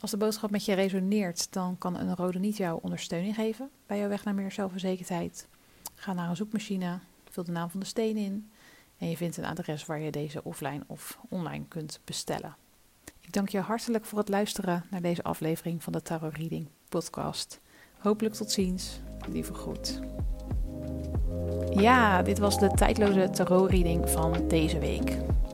Als 0.00 0.10
de 0.10 0.16
boodschap 0.16 0.50
met 0.50 0.64
je 0.64 0.74
resoneert, 0.74 1.52
dan 1.52 1.78
kan 1.78 1.98
een 1.98 2.16
rode 2.16 2.38
niet 2.38 2.56
jou 2.56 2.78
ondersteuning 2.82 3.34
geven 3.34 3.70
bij 3.86 3.98
jouw 3.98 4.08
weg 4.08 4.24
naar 4.24 4.34
meer 4.34 4.52
zelfverzekerdheid. 4.52 5.48
Ga 5.94 6.12
naar 6.12 6.28
een 6.28 6.36
zoekmachine, 6.36 6.98
vul 7.30 7.44
de 7.44 7.52
naam 7.52 7.70
van 7.70 7.80
de 7.80 7.86
steen 7.86 8.16
in 8.16 8.50
en 8.98 9.08
je 9.08 9.16
vindt 9.16 9.36
een 9.36 9.44
adres 9.44 9.86
waar 9.86 10.00
je 10.00 10.10
deze 10.10 10.44
offline 10.44 10.82
of 10.86 11.18
online 11.28 11.64
kunt 11.68 12.00
bestellen. 12.04 12.56
Ik 13.20 13.32
dank 13.32 13.48
je 13.48 13.60
hartelijk 13.60 14.04
voor 14.04 14.18
het 14.18 14.28
luisteren 14.28 14.84
naar 14.90 15.02
deze 15.02 15.22
aflevering 15.22 15.82
van 15.82 15.92
de 15.92 16.02
Tarot 16.02 16.36
Reading 16.36 16.68
podcast. 16.88 17.60
Hopelijk 17.98 18.34
tot 18.34 18.50
ziens. 18.50 19.00
Lieve 19.28 19.54
groet. 19.54 20.00
Ja, 21.70 22.22
dit 22.22 22.38
was 22.38 22.58
de 22.58 22.68
tijdloze 22.68 23.30
tarot 23.30 23.70
reading 23.70 24.10
van 24.10 24.48
deze 24.48 24.78
week. 24.78 25.31